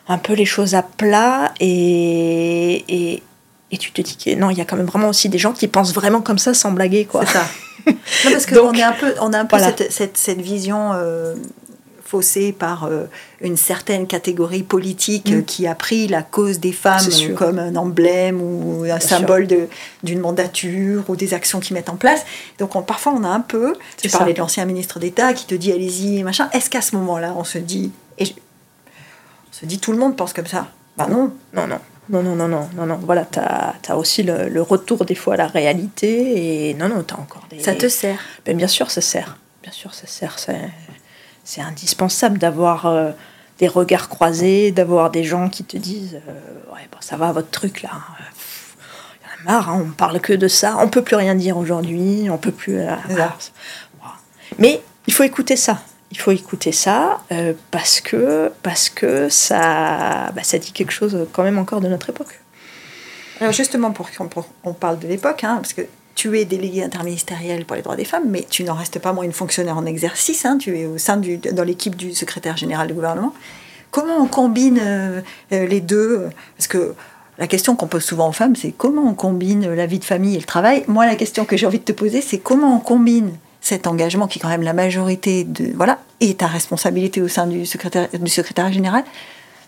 [0.09, 3.24] un peu les choses à plat et, et,
[3.72, 5.53] et tu te dis que non, il y a quand même vraiment aussi des gens
[5.53, 7.05] qui pensent vraiment comme ça sans blaguer.
[7.05, 7.26] quoi.
[7.26, 7.45] C'est ça.
[8.26, 11.36] non, parce qu'on est un peu, on a un peu cette, cette, cette, vision euh,
[12.12, 13.05] faussée par euh,
[13.39, 15.45] une certaine catégorie politique mm.
[15.45, 17.07] qui a pris la cause des femmes
[17.38, 19.47] comme un emblème ou un symbole
[20.03, 22.26] d'une mandature ou des actions qu'ils mettent en place.
[22.59, 25.72] Donc parfois on a un peu, tu parlais de l'ancien ministre d'État qui te dit
[25.72, 26.49] allez-y, machin.
[26.51, 30.34] Est-ce qu'à ce, moment-là on se dit, et on se dit tout le monde pense
[30.34, 30.68] comme ça?
[30.97, 31.32] Bah non.
[31.53, 31.80] Non, non.
[32.09, 32.99] Non, non, non, non, non, non.
[33.01, 37.14] Voilà, tu as, aussi le, retour des fois à la réalité et non, non, tu
[37.14, 37.62] as encore des...
[37.62, 39.38] Ça te sert ben, Bien sûr, ça sert.
[39.64, 40.38] Bien sûr, ça sert
[41.44, 43.12] c'est indispensable d'avoir euh,
[43.60, 47.50] des regards croisés, d'avoir des gens qui te disent euh, ouais, bon, ça va votre
[47.50, 47.89] truc là.
[47.89, 51.36] Il y en a marre, hein, on parle que de ça, on peut plus rien
[51.36, 52.80] dire aujourd'hui, on peut plus.
[52.80, 52.96] Euh,
[54.60, 55.82] Mais il faut écouter ça.
[56.12, 57.22] Il faut écouter ça
[57.72, 62.10] parce que parce que ça bah, ça dit quelque chose quand même encore de notre
[62.10, 62.42] époque.
[63.39, 65.84] Alors justement pour qu'on parle de l'époque, hein, parce que
[66.16, 69.24] tu es délégué interministériel pour les droits des femmes, mais tu n'en restes pas moins
[69.24, 72.88] une fonctionnaire en exercice, hein, tu es au sein du, dans l'équipe du secrétaire général
[72.88, 73.34] du gouvernement.
[73.91, 76.30] Comment on combine euh, euh, les deux?
[76.57, 76.93] Parce que
[77.38, 80.36] la question qu'on pose souvent aux femmes, c'est comment on combine la vie de famille
[80.36, 80.84] et le travail?
[80.88, 83.32] Moi, la question que j'ai envie de te poser, c'est comment on combine
[83.62, 87.47] cet engagement qui est quand même la majorité de voilà et ta responsabilité au sein
[87.47, 89.03] du secrétaire du secrétaire général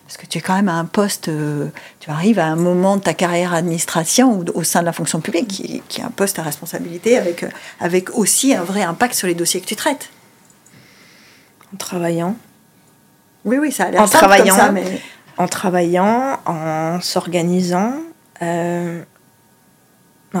[0.04, 2.96] parce que tu es quand même à un poste, euh, tu arrives à un moment
[2.96, 6.10] de ta carrière administration ou au sein de la fonction publique qui, qui est un
[6.10, 7.48] poste à responsabilité avec, euh,
[7.80, 10.10] avec aussi un vrai impact sur les dossiers que tu traites.
[11.72, 12.36] En travaillant.
[13.44, 15.00] Oui, oui, ça a l'air en travaillant, comme ça, mais...
[15.36, 17.94] En travaillant, en s'organisant.
[18.42, 19.02] Euh,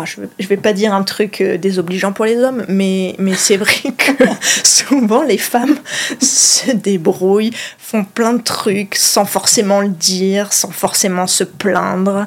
[0.04, 3.56] je ne vais pas dire un truc euh, désobligeant pour les hommes, mais, mais c'est
[3.56, 4.24] vrai que
[4.64, 5.76] souvent les femmes
[6.20, 12.26] se débrouillent, font plein de trucs sans forcément le dire, sans forcément se plaindre.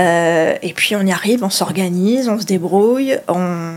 [0.00, 3.74] Euh, et puis on y arrive, on s'organise, on se débrouille, on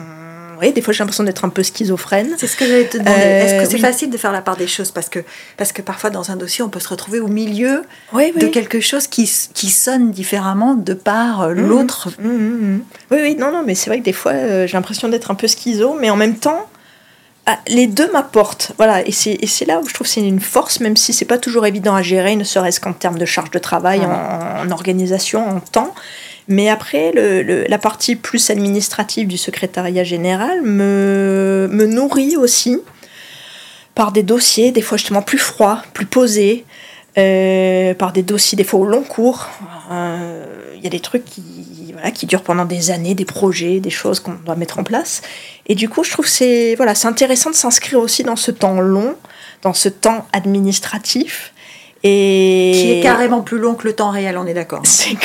[0.59, 2.35] oui, des fois j'ai l'impression d'être un peu schizophrène.
[2.37, 3.19] C'est ce que j'allais te demander.
[3.19, 4.91] Est-ce que euh, c'est facile de faire la part des choses?
[4.91, 5.19] Parce que,
[5.57, 7.83] parce que parfois dans un dossier on peut se retrouver au milieu
[8.13, 11.67] de quelque chose qui, qui sonne différemment de par euh, mmh.
[11.67, 12.09] l'autre.
[12.19, 12.81] Mmh, mmh,
[13.11, 15.35] oui, oui, non, non, mais c'est vrai que des fois euh, j'ai l'impression d'être un
[15.35, 16.67] peu schizo, mais en même temps,
[17.45, 18.73] ah, les deux m'apportent.
[18.77, 21.65] Voilà, et c'est là où je trouve c'est une force, même si c'est pas toujours
[21.65, 25.59] évident à gérer, ne serait-ce qu'en termes de charge de travail, en, en, organisation, en
[25.61, 25.93] temps.
[26.47, 32.79] Mais après, le, la partie plus administrative du secrétariat général me, me nourrit aussi
[33.95, 36.65] par des dossiers, des fois justement plus froids, plus posés,
[37.17, 39.47] euh, par des dossiers des fois au long cours.
[39.91, 40.45] Euh,
[40.75, 43.89] il y a des trucs qui, voilà, qui durent pendant des années, des projets, des
[43.89, 45.23] choses qu'on doit mettre en place.
[45.65, 48.79] Et du coup, je trouve que c'est voilà, intéressant de s'inscrire aussi dans ce temps
[48.79, 49.15] long,
[49.63, 51.53] dans ce temps administratif.
[52.03, 52.71] Et...
[52.75, 54.81] Qui est carrément plus long que le temps réel, on est d'accord.
[54.85, 55.17] C'est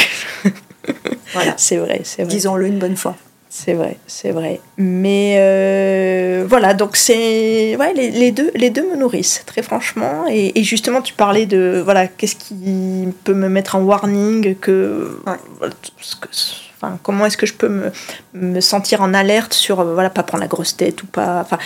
[1.33, 1.55] voilà.
[1.57, 2.31] c'est vrai, c'est vrai.
[2.31, 3.17] Disons-le une bonne fois.
[3.55, 4.63] C'est vrai, c'est vrai.
[4.79, 10.25] Mais euh, voilà, donc c'est ouais, les, les, deux, les deux me nourrissent très franchement.
[10.31, 15.21] Et, et justement, tu parlais de voilà, qu'est-ce qui peut me mettre en warning, que,
[15.59, 15.75] voilà,
[16.23, 16.29] que
[16.77, 17.93] enfin, comment est-ce que je peux me,
[18.33, 21.43] me, sentir en alerte sur euh, voilà, pas prendre la grosse tête ou pas.
[21.43, 21.59] Enfin,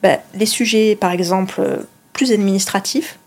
[0.00, 1.60] ben, les sujets, par exemple,
[2.12, 3.18] plus administratifs,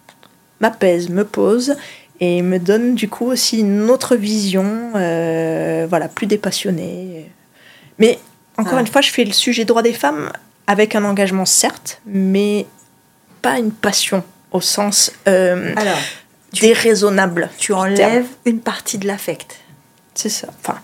[0.61, 1.75] m'apaisent, me posent
[2.19, 7.29] et me donnent du coup aussi une autre vision, euh, voilà, plus dépassionnée.
[7.99, 8.19] Mais
[8.57, 10.31] encore une fois, je fais le sujet droit des femmes
[10.67, 12.65] avec un engagement, certes, mais
[13.41, 15.97] pas une passion au sens euh, Alors,
[16.53, 17.49] déraisonnable.
[17.57, 19.59] Tu enlèves une partie de l'affect.
[20.13, 20.47] C'est ça.
[20.61, 20.79] Enfin,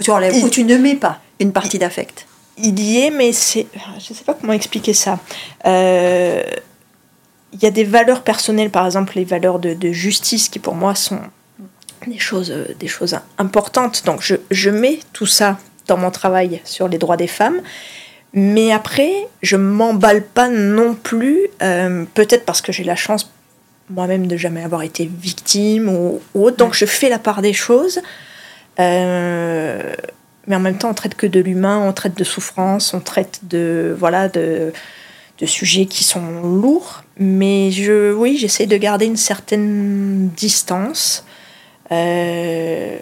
[0.00, 2.26] tu enlèves il, ou tu ne mets pas une partie d'affect.
[2.58, 3.66] Il y est, mais c'est.
[3.74, 5.18] Je ne sais pas comment expliquer ça.
[5.66, 6.42] Euh,
[7.56, 10.74] il y a des valeurs personnelles, par exemple les valeurs de, de justice, qui pour
[10.74, 11.20] moi sont
[12.06, 14.04] des choses, des choses importantes.
[14.04, 17.60] Donc je, je mets tout ça dans mon travail sur les droits des femmes.
[18.34, 23.32] Mais après, je m'emballe pas non plus, euh, peut-être parce que j'ai la chance
[23.88, 27.54] moi-même de jamais avoir été victime ou, ou autre, donc je fais la part des
[27.54, 28.00] choses.
[28.78, 29.94] Euh,
[30.46, 33.40] mais en même temps, on traite que de l'humain, on traite de souffrance, on traite
[33.44, 34.72] de voilà de,
[35.38, 37.02] de sujets qui sont lourds.
[37.18, 41.24] Mais je, oui, j'essaie de garder une certaine distance.
[41.92, 42.98] Euh,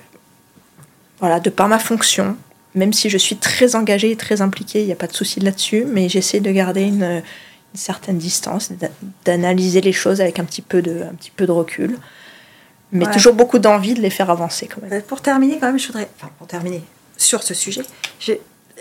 [1.21, 2.37] voilà, de par ma fonction,
[2.75, 5.41] même si je suis très engagée et très impliquée, il n'y a pas de souci
[5.41, 7.23] là-dessus, mais j'essaie de garder une, une,
[7.75, 8.73] certaine distance,
[9.25, 11.99] d'analyser les choses avec un petit peu de, un petit peu de recul.
[12.93, 13.13] Mais ouais.
[13.13, 15.03] toujours beaucoup d'envie de les faire avancer quand même.
[15.03, 16.09] Pour terminer, quand même, je voudrais.
[16.17, 16.83] Enfin, pour terminer
[17.17, 17.83] sur ce sujet,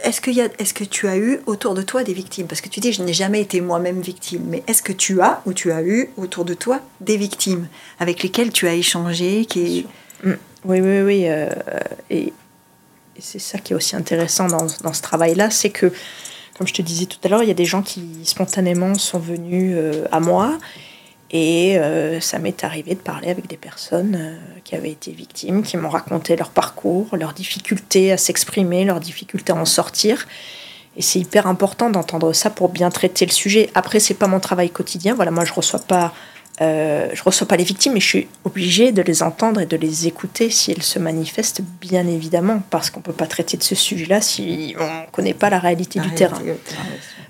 [0.02, 2.48] est-ce que, est que tu as eu autour de toi des victimes?
[2.48, 5.41] Parce que tu dis, je n'ai jamais été moi-même victime, mais est-ce que tu as
[5.46, 7.68] ou tu as eu autour de toi des victimes
[8.00, 9.86] avec lesquelles tu as échangé qui...
[10.66, 11.24] Oui, oui, oui.
[11.28, 11.50] Euh,
[12.10, 12.34] et, et
[13.20, 15.91] c'est ça qui est aussi intéressant dans, dans ce travail-là, c'est que,
[16.58, 19.20] comme je te disais tout à l'heure, il y a des gens qui spontanément sont
[19.20, 20.58] venus euh, à moi.
[21.36, 25.63] Et euh, ça m'est arrivé de parler avec des personnes euh, qui avaient été victimes,
[25.63, 30.27] qui m'ont raconté leur parcours, leurs difficultés à s'exprimer, leurs difficultés à en sortir.
[30.95, 33.71] Et c'est hyper important d'entendre ça pour bien traiter le sujet.
[33.73, 35.15] Après, c'est pas mon travail quotidien.
[35.15, 36.13] Voilà, moi, je reçois pas
[36.62, 39.76] euh, je reçois pas les victimes, mais je suis obligée de les entendre et de
[39.76, 43.74] les écouter si elles se manifestent, bien évidemment, parce qu'on peut pas traiter de ce
[43.74, 46.58] sujet-là si on connaît pas la réalité la du réalité, terrain.
[46.64, 46.84] terrain.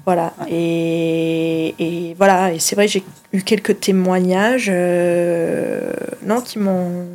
[0.05, 0.33] Voilà.
[0.41, 0.47] Ouais.
[0.51, 2.51] Et, et, voilà.
[2.51, 5.93] Et c'est vrai, j'ai eu quelques témoignages, euh,
[6.23, 7.07] non, qui m'ont,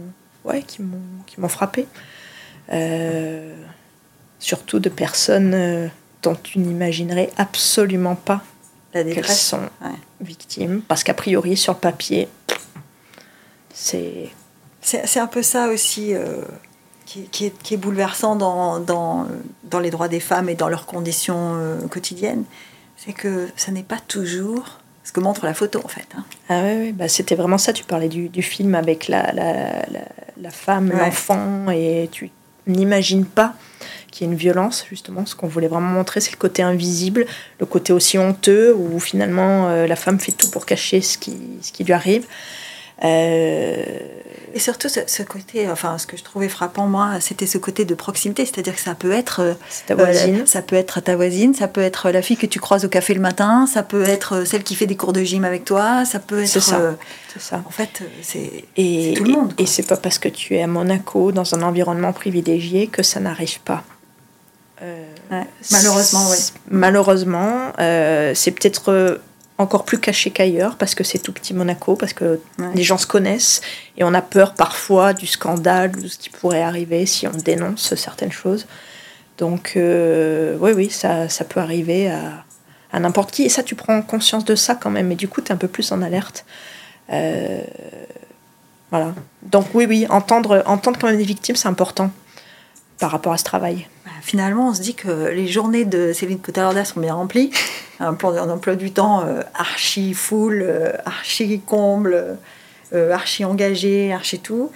[0.45, 0.97] ouais, qui m'ont,
[1.27, 1.87] qui m'ont frappé.
[2.73, 3.55] Euh,
[4.39, 5.91] surtout de personnes
[6.23, 8.43] dont tu n'imaginerais absolument pas
[8.93, 9.91] qu'elles sont ouais.
[10.21, 12.29] victimes, parce qu'a priori, sur le papier,
[13.73, 14.31] c'est...
[14.81, 16.43] C'est un peu ça aussi euh,
[17.05, 19.27] qui, qui, est, qui, est, bouleversant dans, dans,
[19.65, 22.45] dans, les droits des femmes et dans leurs conditions euh, quotidiennes.
[22.97, 26.07] C'est que ça n'est pas toujours ce que montre la photo, en fait.
[26.17, 26.25] Hein.
[26.49, 26.93] Ah oui, oui.
[26.93, 27.75] Bah, c'était vraiment ça.
[27.75, 30.01] Tu parlais du, du film avec la, la, la,
[30.41, 30.99] la femme, ouais.
[30.99, 32.31] l'enfant, et tu
[32.67, 33.55] n'imagines pas
[34.19, 35.25] qu'il y ait une violence, justement.
[35.27, 37.27] Ce qu'on voulait vraiment montrer, c'est le côté invisible,
[37.61, 41.37] le côté aussi honteux, où finalement euh, la femme fait tout pour cacher ce qui,
[41.63, 42.27] ce qui lui arrive.
[43.05, 43.77] Euh...
[44.55, 47.85] Et surtout ce, ce, côté, enfin ce que je trouvais frappant moi, c'était ce côté
[47.85, 49.55] de proximité, c'est-à-dire que ça peut être euh,
[49.87, 52.59] ta voisine, euh, ça peut être ta voisine, ça peut être la fille que tu
[52.59, 55.45] croises au café le matin, ça peut être celle qui fait des cours de gym
[55.45, 56.49] avec toi, ça peut être.
[56.49, 56.97] C'est ça.
[57.39, 57.63] Ça.
[57.69, 58.65] En fait, c'est
[59.15, 59.55] tout le monde.
[59.55, 59.63] Quoi.
[59.63, 63.21] Et c'est pas parce que tu es à Monaco dans un environnement privilégié que ça
[63.21, 63.85] n'arrive pas.
[64.83, 65.47] Euh, ouais.
[65.71, 66.37] Malheureusement, oui.
[66.71, 69.21] Malheureusement, euh, c'est peut-être
[69.59, 72.67] encore plus caché qu'ailleurs parce que c'est tout petit Monaco, parce que ouais.
[72.75, 73.61] les gens se connaissent
[73.97, 77.33] et on a peur parfois du scandale ou de ce qui pourrait arriver si on
[77.33, 78.67] dénonce certaines choses.
[79.37, 82.45] Donc, euh, oui, oui, ça, ça peut arriver à,
[82.93, 83.45] à n'importe qui.
[83.45, 85.13] Et ça, tu prends conscience de ça quand même.
[85.13, 86.45] Et du coup, tu es un peu plus en alerte.
[87.13, 87.61] Euh,
[88.91, 89.15] voilà.
[89.43, 92.11] Donc, oui, oui, entendre, entendre quand même des victimes, c'est important
[92.99, 93.87] par rapport à ce travail
[94.23, 97.51] Finalement, on se dit que les journées de Céline Cotalorda sont bien remplies.
[98.01, 102.39] Un plan du temps euh, archi full, euh, archi comble,
[102.93, 104.71] euh, archi engagé, archi tout.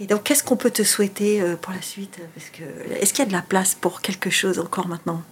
[0.00, 2.18] Et donc, qu'est-ce qu'on peut te souhaiter pour la suite?
[2.34, 2.62] Parce que
[3.00, 5.22] Est-ce qu'il y a de la place pour quelque chose encore maintenant?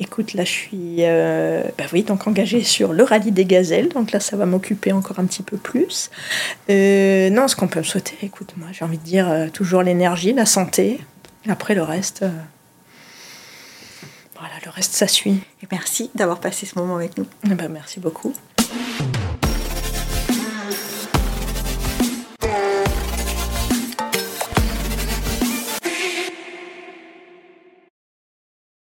[0.00, 3.88] Écoute, là, je suis euh, bah oui, donc engagée sur le rallye des gazelles.
[3.88, 6.10] Donc là, ça va m'occuper encore un petit peu plus.
[6.68, 10.46] Non, ce qu'on peut me souhaiter, écoute, moi, j'ai envie de dire toujours l'énergie, la
[10.46, 11.00] santé.
[11.48, 12.30] Après, le reste, euh,
[14.38, 15.42] voilà, le reste, ça suit.
[15.62, 17.26] Et merci d'avoir passé ce moment avec nous.
[17.44, 18.34] Eh ben, merci beaucoup.